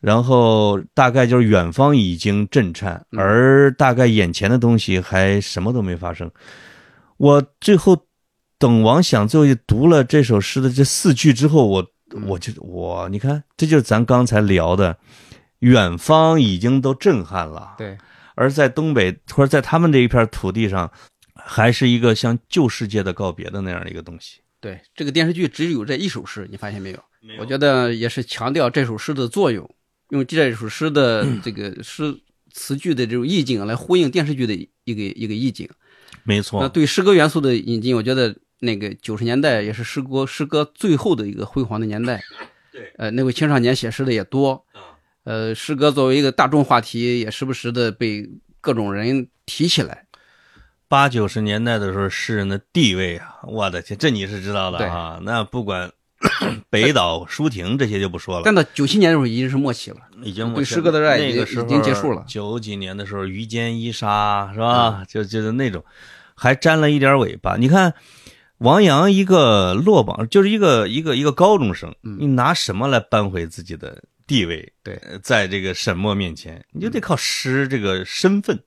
[0.00, 6.30] 然后大概就是远方已经震颤，嗯而大概眼前的东西还什么都没发生。
[7.18, 8.06] 我最后
[8.58, 11.86] 等王响最后读了这首诗的这四句之后，我
[12.26, 14.98] 我就我你看，这就是咱刚才聊的，
[15.60, 17.96] 远方已经都震撼了，对，
[18.34, 20.90] 而在东北或者在他们这一片土地上，
[21.34, 24.40] 还是一个像旧世界的告别的那样的一个东西。
[24.60, 26.98] 对，这个电视剧只有这一首诗，你发现没有？
[27.38, 29.68] 我觉得也是强调这首诗的作用，
[30.10, 32.14] 用这首诗的这个诗
[32.52, 34.54] 词句的这种意境来呼应电视剧的
[34.84, 35.68] 一个一个意境。
[36.12, 42.22] 那没错，那对诗歌元素的引进，我觉得那个九十年代也是诗歌诗歌最后的一个辉煌的年代。
[42.72, 44.64] 对，呃，那位青少年写诗的也多。
[45.24, 48.28] 呃，诗歌作为一个大众话题，也时不时的被
[48.60, 50.06] 各种人提起来。
[50.88, 55.18] 八九十年代的时候，诗人的地位啊，我的天，这你是知道的啊。
[55.22, 55.90] 那不管
[56.70, 59.98] 北岛、舒婷这些就不说了，但到九七年的时候已经是末期了。
[60.22, 65.04] 已经对诗歌的热爱已经那个已经结束了九几年的时候，于坚伊莎是吧？
[65.08, 65.84] 就就是那种，
[66.34, 67.56] 还沾了一点尾巴。
[67.56, 67.94] 你看
[68.58, 74.72] 王阳一个落榜，就是一个一个一个高中生，你拿什么来扳回自己的地位？
[74.82, 78.58] 对呃在这个沈墨面前，你就得靠诗这个身份。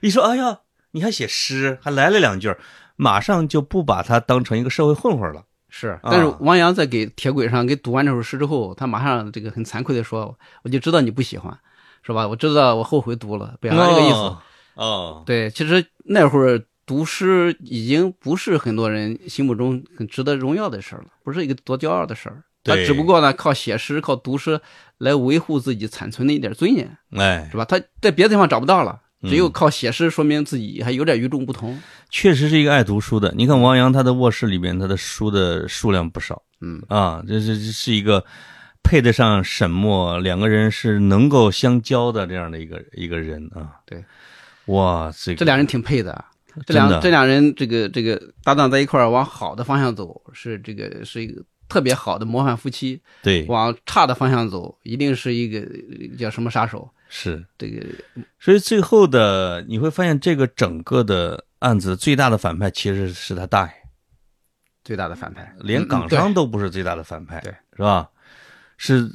[0.00, 0.60] 一说，哎呀，
[0.92, 2.54] 你还写诗，还来了两句，
[2.94, 5.42] 马上就不把他当成一个社会混混了。
[5.80, 11.56] 是，但是啊王阳在给铁轨上给读完这首诗之后，他马上这个很惭愧的说：“我就知道你不喜欢，
[12.02, 12.26] 是吧？
[12.26, 14.14] 我知道我后悔读了，表达这个意思。
[14.14, 14.42] 哦
[14.74, 22.42] 哦，对，其实那会儿读诗已经不是很多人心目中很值得荣耀的事儿了，不是一个多骄傲的事儿。
[22.64, 24.60] 他只不过呢，靠写诗、靠读诗
[24.98, 27.64] 来维护自己残存的一点尊严，哎，是吧？
[27.64, 31.80] 他在别的地方找不到了，嗯只有靠写诗，说明自己还有点与众不同。
[32.10, 33.32] 确实是一个爱读书的。
[33.36, 38.24] 你看王阳他的卧室里面，他的书的数量不少嗯，啊，这这这是一个
[38.82, 43.72] 配得上沈墨，两个人是能够相交的这样的一个一个人啊。
[43.84, 44.04] 对，
[44.66, 46.24] 哇，这个这俩人挺配的啊。
[46.66, 56.88] 这两这两人，这个这个搭档在一块儿往好的方向走，是这个是一个特别好的模范夫妻；对往差的方向走，一定是一个呃叫什么杀手。
[57.08, 57.86] 是，这个
[58.38, 63.72] 所以最后的你会发现，这个整个的案子最大的反派其实是他大爷。
[64.84, 68.08] 最大的反派，连嗯港商都不是最大的反派，对，是吧？
[68.80, 69.10] 是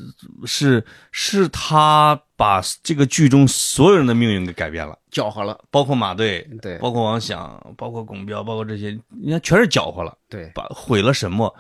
[0.46, 11.56] 是是他把这个剧中所有人的命运给改变了，搅和了，包括马队，对包括王响，包括巩彪，包括这些，你看全是搅和了，对，把毁了沈墨，毁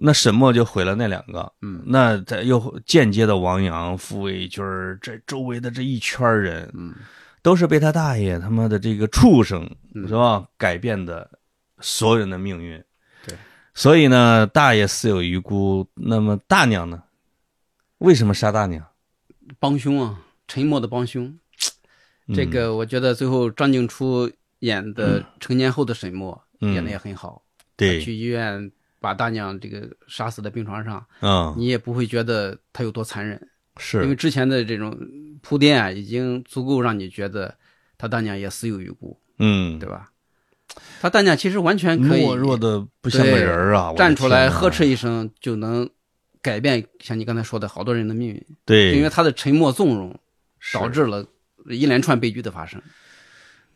[0.00, 4.64] 那沈墨就毁了那两个，嗯，那再又间接的王阳、傅卫军
[5.00, 6.94] 这周围的这一圈人，嗯，
[7.42, 11.28] 都是被他大爷他妈的这个畜生嗯是吧改变的
[11.80, 12.82] 所有人的命运。
[13.26, 13.36] 对，
[13.74, 17.02] 所以呢，大爷死有余辜，那么大娘呢？
[17.98, 18.84] 为什么杀大娘？
[19.58, 21.38] 帮凶啊，沉默的帮凶。
[22.34, 27.42] 这嗯个我觉得最后张静初演的成年后的沈墨嗯演的也很好，
[27.76, 28.70] 对去医院
[29.04, 33.38] 把大娘这个杀死在病床上，嗯你也不会觉得他有多残忍，
[33.76, 34.98] 是因为之前的这种
[35.42, 37.54] 铺垫啊，已经足够让你觉得
[37.98, 40.08] 他大娘也死有余辜，嗯对吧？
[41.02, 43.92] 他大娘其实完全可以懦弱的不像个人啊！
[43.94, 45.86] 站出来呵斥一声，就能
[46.40, 50.18] 改变像你刚才说的好多人的命运，对，因为他的沉默纵容
[50.72, 51.22] 导致了
[51.68, 52.80] 一连串悲剧的发生。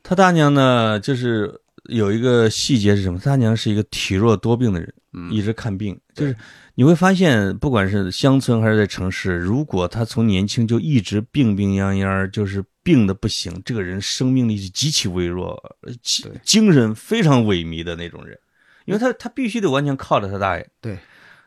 [0.03, 3.19] 他大娘呢，就是有一个细节是什么？
[3.19, 5.31] 他娘是一个体弱多病的人，嗯。
[5.31, 5.99] 一直看病。
[6.15, 6.35] 就是
[6.75, 15.61] 你会发现，不管是乡村还是在城市，如果他从年轻就一直病病殃殃，就是病的不行，这个人生命力是极其微弱，
[16.43, 18.39] 精神非常萎靡的那种人，
[18.85, 20.99] 因为他他必须得完全靠着他大爷，对，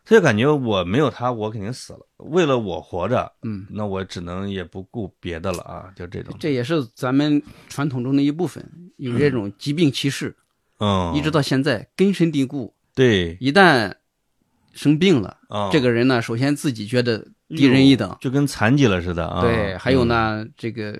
[0.03, 1.99] 他就感觉我没有他，我肯定死了。
[2.17, 6.35] 为了我活着，嗯，那我只能也不顾别的了啊，就这种。
[6.39, 10.35] 这也是咱们传统中的一部分，有这种疾病歧视，
[10.79, 12.73] 嗯，一直到现在根深蒂固。
[12.93, 13.93] 对一旦
[14.73, 19.41] 生病了，啊，这个人呢，首先自己觉得低人一等，就跟残疾了似的啊。
[19.41, 20.99] 对，还有嗯呢，这个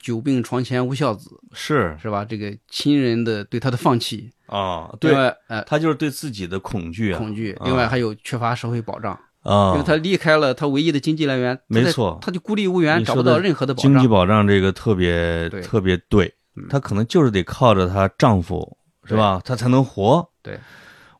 [0.00, 2.24] 久病床前无孝子，是是吧？
[2.24, 5.34] 这个亲人的对他的放弃，啊，另对，
[5.66, 14.08] 他就是对自己的恐惧啊，恐惧，啊另外还有缺乏社会保障，啊，因为他离开了他唯一的经济来源，没错他就孤立无援，找不到任何的保障经济。
[14.08, 16.34] 保障这个特别特别对
[16.68, 19.40] 他可能就是得靠着她丈夫，是吧？
[19.44, 20.26] 他才能活。
[20.42, 20.58] 对，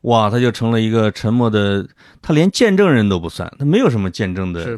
[0.01, 1.87] 哇，他就成了一个沉默的，
[2.21, 4.77] 他连见证人都不算，他没有什么见证的是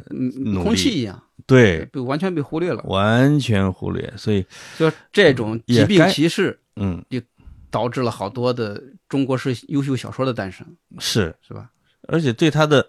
[0.61, 2.81] 空气一样，对，被完全被忽略了。
[2.83, 4.13] 完全忽略。
[4.17, 4.45] 所以，
[4.77, 7.21] 就这种疾病歧视，嗯，就
[7.69, 10.65] 导致了好多的中国式优秀小说的诞生，
[10.99, 11.69] 是，是吧？
[12.07, 12.85] 而且对他的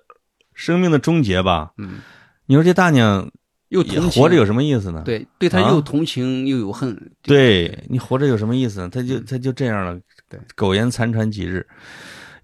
[0.55, 2.01] 生命的终结吧，嗯，
[2.47, 3.31] 你说这大娘
[3.69, 5.03] 又同情活着有什么意思呢？
[5.05, 7.13] 对，对他啊又同情又有恨。
[7.23, 8.89] 对你活着有什么意思呢？
[8.89, 11.67] 他就他就这样了，嗯对，苟延残喘几日。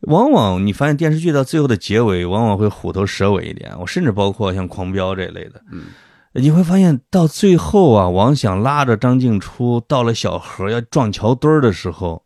[0.03, 3.73] 往往你发现电视剧到最后的结尾，往往会虎头蛇尾一点。
[3.79, 5.85] 我甚至包括像《狂飙》这一类的，嗯，
[6.33, 12.25] 你会发现到最后啊，王想拉着张静初到了小河要撞桥墩儿的时候，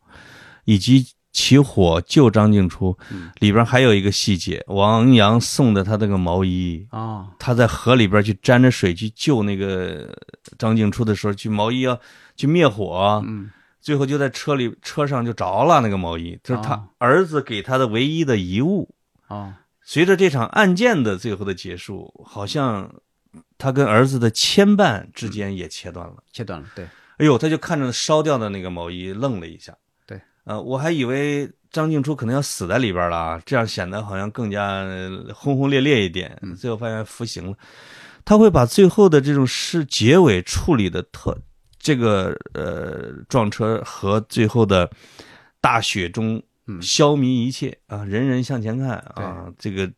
[0.65, 3.31] 以及起火救张静初，嗯。
[3.41, 10.17] 里边还有一个细节，王阳送的他那个毛衣，啊，他在河里边去沾着水去救那个
[10.57, 11.99] 张静初的时候，去毛衣要
[12.37, 13.51] 去灭火，嗯
[13.85, 18.89] 最后就在车里车上就着了那个毛衣，就是他哦儿子给他的唯一的遗物。
[19.29, 22.91] 啊，随着这场案件的最后的结束，好像
[23.59, 26.15] 他跟儿子的牵绊之间也切断了。
[26.33, 26.67] 切断了。
[26.75, 26.87] 对，
[27.19, 29.77] 哎呦，他就看着烧掉的那个毛衣，愣了一下。
[30.07, 36.39] 对，呃，我还以为张静初可能要死在里边了啊，这样显得好像更加呃轰轰烈烈一点。
[36.41, 37.57] 嗯最后发现服刑了，
[38.25, 41.37] 他会把最后的这种事结尾处理的特，
[41.85, 44.91] 这个呃撞车和最后的
[45.61, 49.89] 大雪中嗯消弭一切啊，人人向前看啊，这个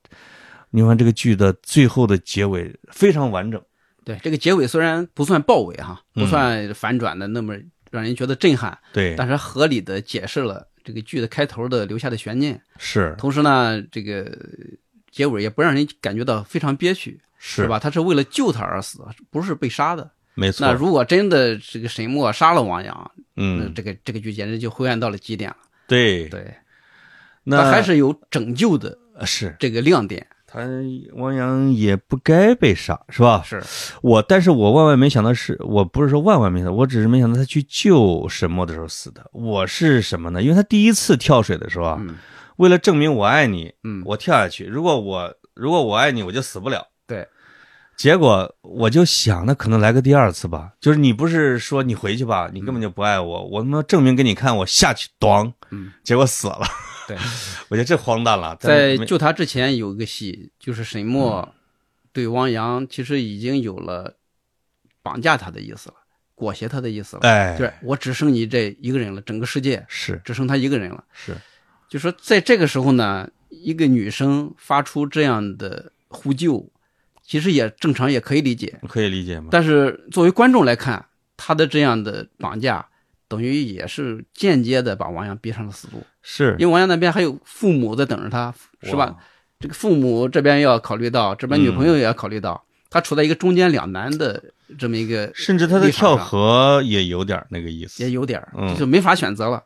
[0.71, 3.63] 你看这个剧的最后的结尾非常完整。
[4.05, 7.55] 对，这个结尾虽然不算爆尾哈，嗯不算反转的那么
[7.93, 14.37] 让人觉得震撼，对，但是合理的解释了这个剧的开头的留下的悬念，是同时呢，这个
[15.13, 17.69] 结尾也不让人感觉到非常憋屈，是是？
[17.69, 17.79] 吧？
[17.79, 18.99] 他是为了救他而死，
[19.31, 20.11] 不是被杀的。
[20.37, 20.73] 没错那。
[20.73, 25.57] 如果真的这个沈墨杀了王阳，那嗯，这个这个剧简直就灰暗到了极点了。
[25.89, 26.55] 对，对，
[27.43, 30.25] 那他还是有拯救的是这个亮点。
[30.47, 30.61] 他
[31.15, 33.43] 王阳也不该被杀，是吧？
[33.45, 33.61] 是，
[34.01, 39.29] 我，但是我万万没想到是，我不是说万万没想到，我只是没想到他去救沈墨的时候死的。
[39.33, 40.41] 我是什么呢？
[40.41, 42.15] 因为他第一次跳水的时候啊，嗯
[42.57, 44.65] 为了证明我爱你，嗯，我跳下去。
[44.65, 46.87] 如果我如果我爱你，我就死不了。
[47.07, 47.27] 对，
[47.97, 50.73] 结果我就想，那可能来个第二次吧。
[50.81, 56.67] 就是你不是说你回去吧，你根本就不爱我，我他妈证明给你看，我下去，咣，嗯，结果死了。
[57.09, 57.17] 对，
[57.69, 58.55] 我觉得这荒诞了。
[58.57, 61.55] 在救他之前有一个戏，就是沈墨
[62.13, 64.17] 对汪洋其实已经有了
[65.03, 65.95] 绑架他的意思了，
[66.35, 67.23] 裹挟他的意思了。
[67.23, 71.03] 哎，就是我只剩你这一个人了，整个世界是只剩他一个人了。
[71.13, 71.35] 是，
[71.89, 76.69] 就说在这个时候呢，一个女生发出这样的呼救，
[77.27, 78.79] 其实也正常，也可以理解。
[78.89, 79.49] 可以理解吗？
[79.51, 81.05] 但是作为观众来看，
[81.37, 82.87] 他的这样的绑架，
[83.27, 89.17] 等于也是间接的把王阳逼上了死路，是因为王阳那边还有父母在等着他，是吧？？
[89.59, 94.43] 这个父母这边要考虑到，这边女朋友也要考虑到，他处在一个中间两难的
[94.79, 98.03] 这么一个，甚至他的跳河也有点那个意思。
[98.05, 99.65] 也有点就是没法选择了。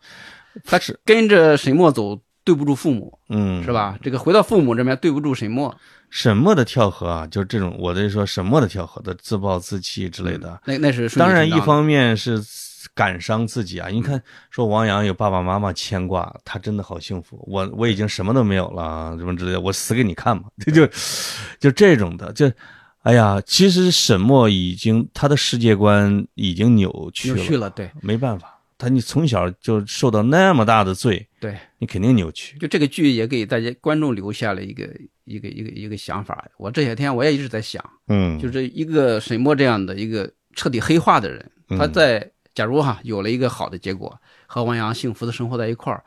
[0.65, 3.71] 他是跟着沈墨走，对不住父母，嗯，是？
[3.73, 3.99] 吧？
[4.03, 5.75] 这个回到父母这边，对不住沈墨
[6.09, 10.61] 沈墨的跳河啊，就是这种，我的说沈墨的跳河的自暴自弃之类的。
[10.65, 12.43] 那那是当然，一方面是
[12.95, 13.89] 感伤自己啊。
[13.89, 14.21] 你看，
[14.51, 17.39] 说王阳有爸爸妈妈牵挂，他真的好幸福。
[17.47, 20.45] 我我已经什么都没有了，什么之类的，我死给你看嘛。
[20.59, 20.87] 这就
[21.61, 22.51] 就这种的，就
[23.03, 28.57] 哎呀，其实沈墨已经他的世界观已经扭曲了，扭曲了，对没办法。
[28.81, 31.55] 他你从小就受到那么大的罪，对。
[31.77, 32.59] 你肯定扭曲。
[32.59, 34.89] 就这个剧也给大家观众留下了一个
[35.25, 36.47] 一个一个一个想法。
[36.57, 46.03] 我这些天我也一直在想，嗯，就是一个沈墨这样的一个彻底黑化的人，嗯他在假如哈有了一个好的结果，和王阳幸福的生活在一块儿，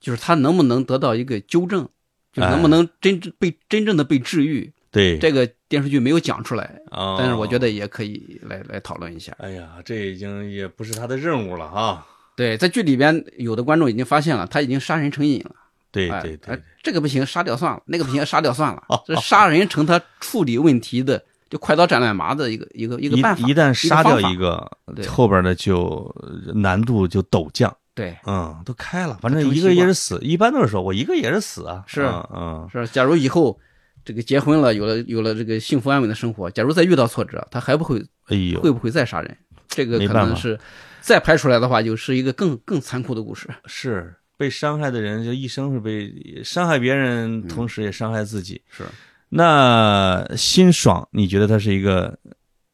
[0.00, 1.88] 就是他能不能得到一个纠正，
[2.32, 4.72] 就能不能真正被真正的被治愈？
[4.90, 9.34] 对，这个电视剧没有讲出来，哦但是我觉得也可以来来讨论一下。
[9.38, 12.06] 哎呀，这已经也不是他的任务了哈。
[12.36, 15.50] 对，在剧里边有的观众已经发现了，他已经杀人成瘾了。
[15.50, 15.58] 哎
[15.92, 18.82] 对对对哎，这个不行，杀掉算了；那个不行，杀掉算了。
[19.06, 23.46] 这杀人成他处理问题的，就快刀斩乱麻的一个一个一个办法。
[23.46, 24.66] 一一旦杀掉一个
[25.06, 26.10] 后边的就
[26.54, 27.70] 难度就陡降。
[27.94, 31.84] 对，嗯，都开了，反正一个也是死，一般都是说我一个也是死啊。
[31.86, 32.88] 是嗯嗯，是？
[32.88, 33.60] 假如以后
[34.02, 39.36] 这个结婚了，有了有了这个幸福安稳的生活，假如再遇到挫折，他还不会哎呦，会不会再杀人？
[39.68, 40.58] 这个可能是
[41.02, 43.48] 再拍出来的话，就是一个更更残酷的故事。
[43.66, 48.62] 是被伤害的人，就一生是被伤害别人，同时也伤害自己。
[48.70, 48.84] 是，
[49.28, 52.18] 那辛爽，你觉得他是一个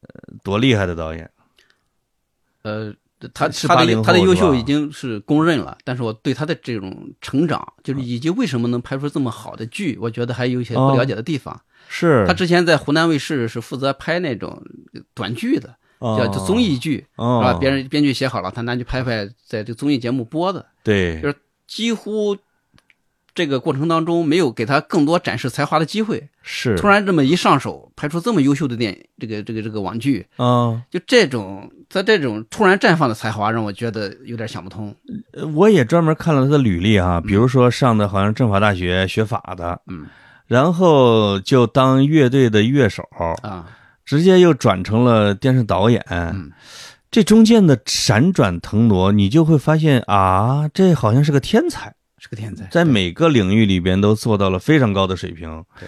[0.01, 1.29] 呃多厉害的导演？
[2.61, 2.93] 呃，
[3.33, 11.59] 他是他80后的他的优秀已经是公认了，但是我对他的这种成长，就是以及为什么能拍出这么好的剧，我觉得还有一些不了解的地方。
[11.87, 14.63] 是他之前在湖南卫视是负责拍那种
[15.13, 17.41] 短剧的，叫叫综艺剧，哦。
[17.43, 17.59] 是吧？
[17.59, 21.21] 别人编剧写好了，他拿去拍拍，在这个综艺节目播的，对。
[21.21, 21.35] 就是
[21.67, 22.37] 几乎
[23.35, 26.27] 这个过程当中没有给他更多展示才华的机会。
[26.41, 26.75] 是。
[26.77, 34.93] 突然这么一上手，拍出这么优秀的电影，这个这个这个网剧，啊，就这种在这种突然绽放的才华，让我觉得有点想不通。
[35.33, 40.07] 呃我也专门看了他的履历哈，比如说上的好像政法大学学法的，嗯。
[40.47, 43.07] 然后就当乐队的乐手，
[43.43, 43.67] 啊，
[44.09, 46.03] 直接又转成了电视导演。
[46.09, 46.51] 嗯。
[47.11, 55.63] 这中间的闪转腾挪，你就会发现啊，这好像是个天才，是个天才，在每个领域里边都做到了非常高的水平。
[55.79, 55.87] 对，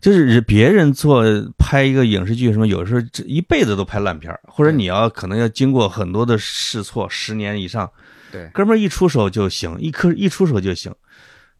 [0.00, 1.24] 就是别人做
[1.58, 7.90] 拍一个影视剧什么，有时候这一辈子都拍烂片儿或者你要可能要经过很多的试错，十年以上，
[8.30, 8.48] 对。
[8.52, 10.92] 哥们儿一出手就行，一颗一出手就行，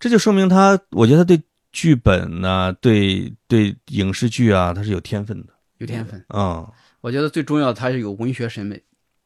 [0.01, 1.41] 这就说明他，我觉得他对
[1.71, 5.53] 剧本呢、对对影视剧啊，他是有天分的。
[5.79, 6.24] 有天分。
[6.29, 6.66] 嗯
[7.01, 8.83] 我觉得最重要，他是有文学审美，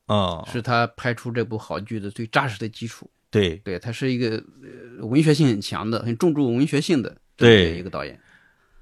[0.07, 3.11] 啊，是他拍出这部好剧的最扎实的基础。
[3.31, 4.37] 对，对他是一个
[4.99, 8.21] 呃文学性很强的、很重注文学性的对一个导演。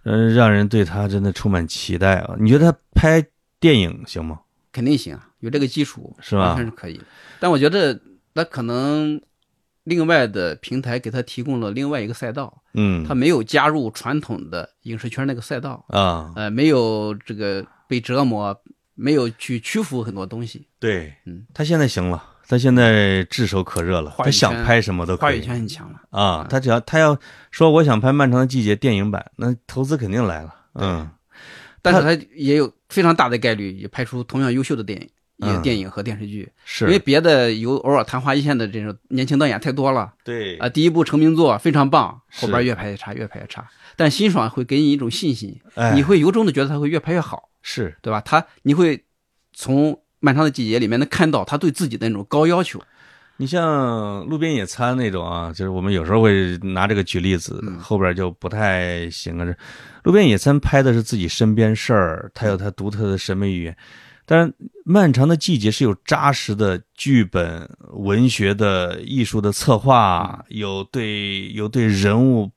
[0.04, 2.34] 嗯，让人对他真的充满期待啊！
[2.40, 3.24] 你觉得他拍
[3.60, 4.40] 电影行吗？
[4.72, 7.00] 肯定行啊，有这个基础是吧完全是可以。
[7.38, 8.00] 但我觉得
[8.32, 9.20] 那可能
[9.88, 18.54] 另外的平台给他提供了另外一个赛道，嗯，他没有加入传统的影视圈那个赛道，啊，呃，没有这个被折磨，
[18.94, 20.66] 没有去屈服很多东西。
[20.78, 26.00] 对，嗯，他现在行了，他现在炙手可热了，他想拍什么都可以话语权很强了。
[26.10, 26.46] 啊。
[26.48, 27.18] 他只要他要
[27.50, 30.54] 说我想拍《漫长的季节》电影版，那投资肯定来了。
[30.74, 31.10] 嗯，
[31.82, 35.08] 但是他也有非常大的概率也拍出同样优秀的电影、
[35.38, 43.64] 也嗯电影和电视剧，是因为别的有偶尔昙花一现的这种年轻导演太多了对啊、第一部成名作非常棒，后边越拍越差，越拍越差。
[43.96, 48.20] 但辛爽会给你一种信心，哎你会由衷的觉得他会越拍越好，是对吧？
[48.20, 49.04] 他你会
[49.52, 52.82] 从《漫长的季节》里面能看到他对自己的那种高要求。
[53.40, 59.46] 你像路边野餐那种啊，就是我们有时候会拿这个举例子，嗯后边就不太行了。
[59.46, 59.56] 这
[60.02, 63.76] 路边野餐拍的是自己身边事儿，他有他独特的审美语言。
[64.30, 64.50] 但是
[64.84, 72.50] 《漫长的季节》是有扎实的剧本、文学的艺术的策划，有对有对人物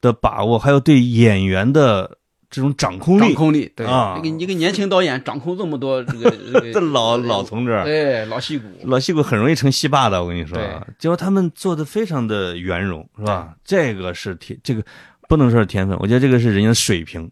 [0.00, 3.20] 的把握，还有对演员的这种掌控力。
[3.20, 10.56] 掌控力，对，啊一个一个年轻导演掌控这么多这个这这个 老老同志，对老戏骨，老戏骨很容易成戏霸的，我跟你说，
[11.00, 13.56] 结果他们做的非常的圆融，是吧？
[13.64, 14.84] 这个是天，这个
[15.28, 17.28] 不能说是天分，我觉得这个是人家的水平。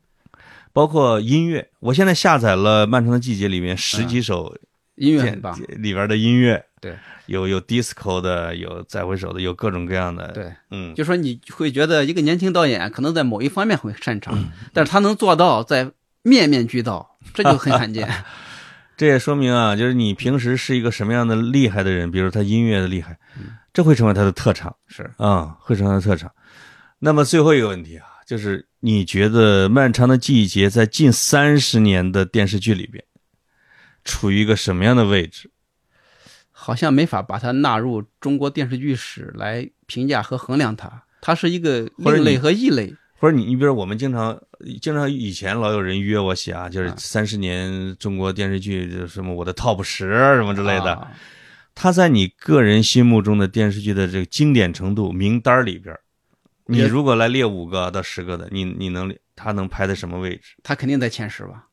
[0.73, 4.57] 包括音乐，我现在下载了《漫长的季节》里面十几首
[4.97, 5.39] 电音乐
[5.77, 6.97] 里边的音乐，对，
[7.27, 10.53] 有有 disco 的，有再回首的，有各种各样的，，对。
[10.71, 14.39] 嗯，就说你会觉得一个年轻导演可能在某一方面会擅长，
[14.73, 15.91] 但是他能做到在
[16.23, 18.09] 面面俱到，这就很罕见。
[18.97, 23.19] 这也说明啊，就是你平时是一个什么样的厉害的人，比如他音乐的厉害，
[23.73, 24.77] 这会成为他的特长。
[24.87, 25.11] 是。
[25.17, 26.31] 啊、会成为他的特长。
[26.99, 33.05] 那么最后一个问题啊，就是你觉得《漫长的季节》在近三十年的电视剧里边，
[34.05, 35.51] 处于一个什么样的位置？
[36.51, 42.95] 好像没法把它纳入中国电视剧史来评价和衡量它，它是一个另类和异类。
[43.19, 44.41] 或者你，你比如我们经常
[44.81, 50.95] 经常以前老有人约我写啊，就是三十年中国电视剧，就什么我的 top 十什么之类的。
[50.95, 51.11] 啊
[51.73, 55.97] 他在你个人心目中的电视剧的这个经典程度名单里边，
[56.71, 60.57] 你如果来列五个到十个的，你你能他能排在什么位置？
[60.63, 61.67] 他肯定在前十吧，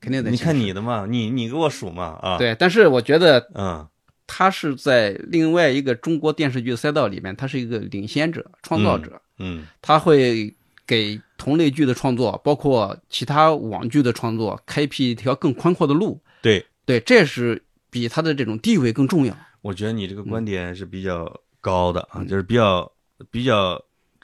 [0.00, 0.52] 肯定在你前十。
[0.52, 3.86] 看你的嘛，你你给我数嘛啊。，对，但是我觉得嗯。
[4.30, 10.54] 他是在另外一个中国电视剧赛道里面，他是一个领先者、创造者，嗯他会
[10.86, 16.20] 给同类剧的创作，包括其他网剧的创作，开辟一条更宽阔的路。
[16.42, 19.34] 对，对，这是比他的这种地位更重要。
[19.62, 22.92] 我觉得你这个观点是比较高的啊，就是比较
[23.30, 23.82] 比较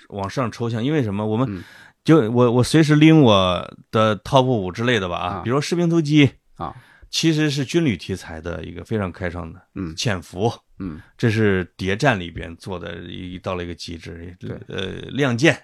[0.09, 0.83] 往上抽象。
[0.85, 1.25] 因为什么？
[1.27, 1.63] 我们嗯
[2.05, 6.27] 就我我随时拎我的 top 五之类的吧啊，啊比如说《士兵突击》
[6.63, 6.75] 啊，
[7.09, 14.37] 其实是军旅题材的一个非常开创的，嗯潜伏，嗯，这是谍战里边做的一到了一个极致。
[14.39, 15.59] 对呃，亮剑。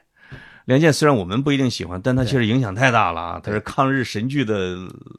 [0.66, 3.41] 亮剑虽然我们不一定喜欢，但它对确实影响太大了啊！
[3.43, 4.76] 它是抗日神剧的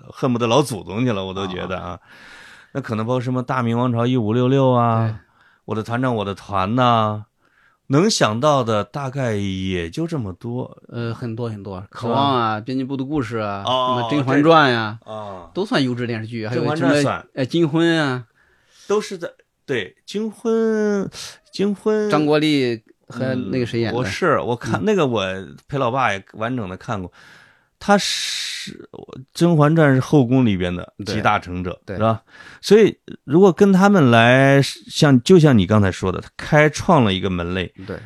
[0.10, 2.00] 恨不得老祖宗去了，我都觉得啊。
[2.72, 5.20] 那可能包括什么《大明王朝一五六六》啊，
[5.66, 7.26] 我的团长我的团呐、
[7.88, 10.82] 能想到的大概也就这么多。
[10.88, 15.50] 呃，很多很多，渴望啊，编辑部的故事啊，哦什么《甄嬛传》呀，啊。
[15.54, 16.64] 都算优质电视剧，还有
[17.46, 18.26] 金婚啊，
[18.88, 19.30] 都是在
[19.66, 21.10] 对金婚，
[21.52, 22.10] 金婚。
[22.10, 23.98] 张国立和那个谁演的？
[23.98, 25.26] 我是我看那个我
[25.68, 27.12] 陪老爸也完整的看过，
[27.84, 28.80] 他是
[29.34, 32.22] 《甄嬛传》是后宫里边的集大成者，对是吧？
[32.62, 37.98] 所以如果跟他们来，像就像你刚才说的，他开创了一个门类，对，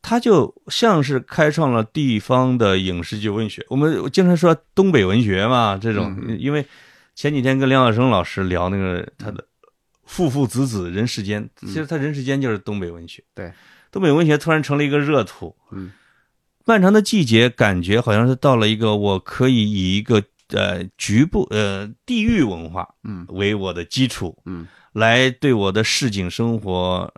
[0.00, 3.66] 他就像是开创了地方的影视剧文学。
[3.68, 6.64] 我们经常说东北文学嘛，这种，嗯因为
[7.16, 9.44] 前几天跟梁晓声老师聊那个他的
[10.04, 13.24] 父父子子人世间，其实他人世间就是东北文学。
[13.34, 13.52] 对，
[13.90, 15.52] 东北文学突然成了一个热土。
[15.72, 15.90] 嗯，
[16.66, 27.12] 漫长的季节感觉好像是到了一个我可以以一个呃局部呃地域文化嗯为我的基础，嗯来对我的市井生活，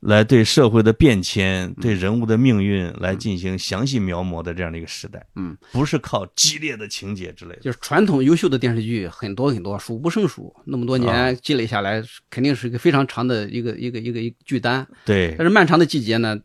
[0.00, 7.60] 来对社会的变迁、对人物的命运来进行详细描摹的这样的一个时代，嗯，不是靠激烈的情节之类的。
[7.60, 10.54] 就是传统优秀的电视剧很多很多，数不胜数。
[10.64, 14.86] 那么多啊年积累下来，肯定是一个非常长的一个一个一个一个剧单。
[15.04, 16.38] 对但，是《漫长的季节》呢，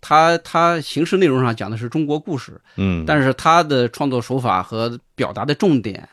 [0.00, 6.08] 它它形式内容上讲的是中国故事，嗯，但是它的创作手法和表达的重点，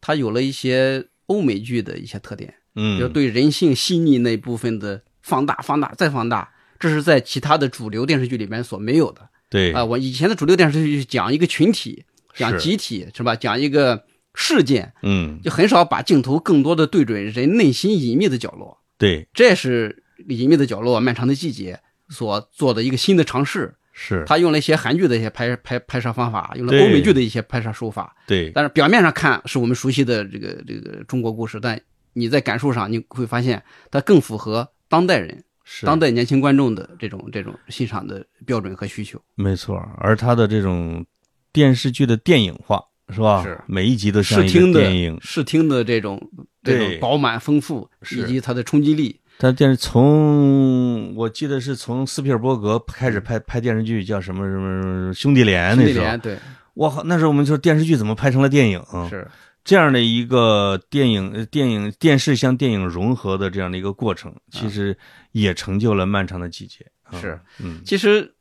[0.00, 9.28] 它有了一些欧美剧的一些特点，嗯，就对人性细腻那部分的放大、放大再放大，这是在其他的主流电视剧里面所没有的。
[9.50, 13.36] 对啊、我以前的主流电视剧讲一个群体，讲集体是吧？
[13.36, 18.78] 讲一个事件，嗯，就很少把镜头更多的对准人内心隐秘的角落。
[18.96, 21.80] 对，这是隐秘的角落，漫长的季节
[22.12, 23.74] 所做的一个新的尝试。
[23.94, 31.78] 是，他用了一些韩剧的一些拍拍拍摄方法，用了欧美剧的一些拍摄手法，对，但是表面上看是我们熟悉的这个这个中国故事，但
[32.14, 39.20] 你在感受上你会发现它更符合当代人、是当代年轻观众的这种这种欣赏的标准和需求。
[39.34, 41.04] 没错，而他的这种
[41.52, 43.42] 电视剧的电影化是吧？
[43.44, 45.18] 是每一集都像一视听的个电影。
[45.20, 46.18] 视听的这种
[46.62, 49.20] 这种饱满丰富，是以及它的冲击力。
[49.38, 56.38] 他电视从我记得是从斯皮尔伯格开始拍拍电视剧，叫什么什么兄弟连那时候兄弟连，对
[56.74, 58.80] 哇靠，那时候我们说电视剧怎么拍成了电影？
[59.10, 59.26] 是
[59.64, 64.96] 这样的一个电影、呃电影、电视向电影融合的这样的一个过程，其实
[65.32, 66.86] 也成就了漫长的季节。
[67.02, 68.34] 啊是，嗯，其实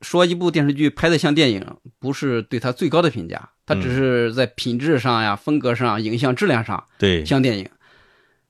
[0.00, 1.64] 说一部电视剧拍的像电影，
[1.98, 7.68] 不是对它最高的评价，它只是在品质上呀、风格上、影像质量上对，像电影。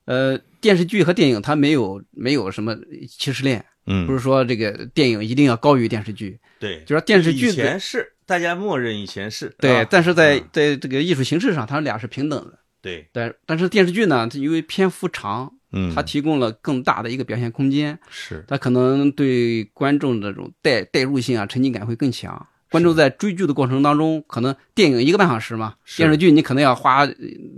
[0.05, 2.75] 呃，电视剧和电影它没有没有什么
[3.07, 12.59] 歧视链，嗯，不是说这个电影一定要高于电视剧，对，就是说电视剧以前是大家默认以前是对，啊但是在嗯在这个艺术形式上，它俩是平等的。
[12.81, 22.45] 对，但但是电视剧呢，它因为篇幅长，嗯，它提供了更大的一个表现空间，是它可能对观众的这种代代入性啊、沉浸感会更强。
[22.73, 27.13] 观众在追剧的过程当中，可能电影一个半小时嘛，电视剧你可能要花呃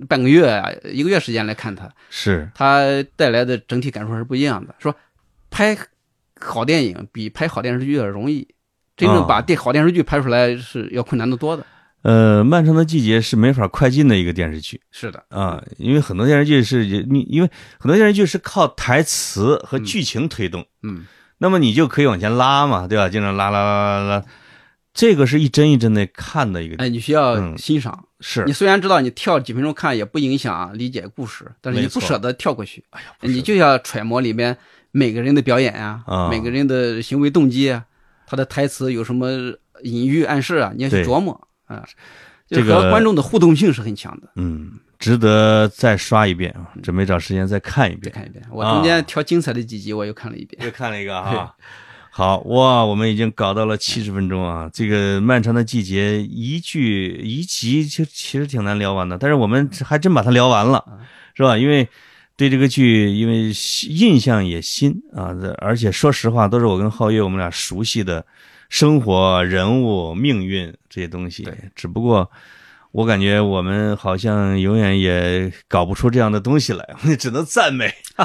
[0.09, 2.81] 半个月啊、一个月时间来看它，是，它
[3.15, 4.75] 带来的整体感受是不一样的。
[4.77, 4.93] 说
[5.49, 5.77] 拍
[6.41, 8.45] 好电影比拍好电视剧要容易，
[8.97, 9.25] 真正啊。
[9.25, 11.65] 把电好电视剧拍出来是要困难的多的。
[12.01, 17.49] 呃，漫长的季节是没法快进的一个电视剧是的，啊，因为很多电视剧是你，因为
[17.79, 21.07] 很多电视剧是靠台词和剧情推动，嗯，
[21.39, 23.09] 那么你就可以往前拉嘛，对吧？
[23.09, 24.25] 经常拉拉拉拉拉，
[24.95, 28.05] 这个是一帧一帧的看的一个，哎，你需要嗯欣赏。
[28.21, 34.57] 是你虽然知道你跳几分钟看也不影响理解故事，但是你不舍得跳过去，哎呀，你就要揣摩里面
[34.91, 37.83] 每个人的表演啊，啊每个人的行为动机啊，
[38.25, 39.29] 他的台词有什么
[39.83, 41.85] 隐喻暗示啊，你要去琢磨啊。
[42.47, 44.29] 这个和观众的互动性是很强的。
[44.35, 48.13] 嗯，值得再刷一遍啊，准备找时间再看一遍。
[48.13, 50.63] 再看一遍，我中间挑精彩的几集我又看了一遍。
[50.63, 51.53] 又看了一个哈。
[52.17, 54.69] 好哇，我们已经搞到了七十分钟啊！
[54.73, 60.81] 这个漫长的季节一句一集就其实挺难聊完的，但是我们还真把它聊完了，
[61.33, 61.57] 是吧？
[61.57, 61.85] 因为
[62.37, 63.51] 对这个剧，因为
[63.89, 68.25] 印象也新啊，而且说实话，都是我跟皓月我们俩熟悉的
[68.69, 71.53] 生活、人物、命运这些东西对。
[71.75, 72.31] 只不过
[72.93, 77.93] 我感觉我们好像永远也搞不出这样的东西来，我们只能赞美。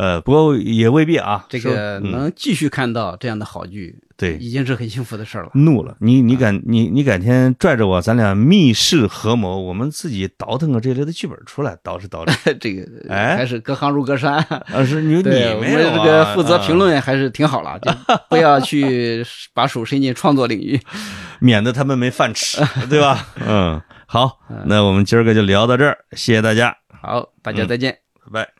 [0.00, 1.44] 呃，不过也未必啊。
[1.50, 5.50] 这个能继续看到这样的好剧，对已经是很幸福的事儿了。
[5.52, 12.32] 怒了，你你敢你你改天拽着我，咱俩密室合谋，我们自己倒腾个这类的剧本出来，捯饬捯饬。
[12.58, 14.36] 这个哎还是隔行如隔山。
[14.72, 17.92] 啊，是你你，我们没有啊这个负责评啊论还是挺好了，就
[18.30, 19.22] 不要去
[19.52, 20.80] 把手伸进创作领域。
[21.40, 23.26] 免得他们没饭吃，对吧？
[23.46, 27.98] 嗯，好，那我们今儿个就聊到这儿，谢谢大家，好，大家嗯再见。
[28.30, 28.59] 拜拜。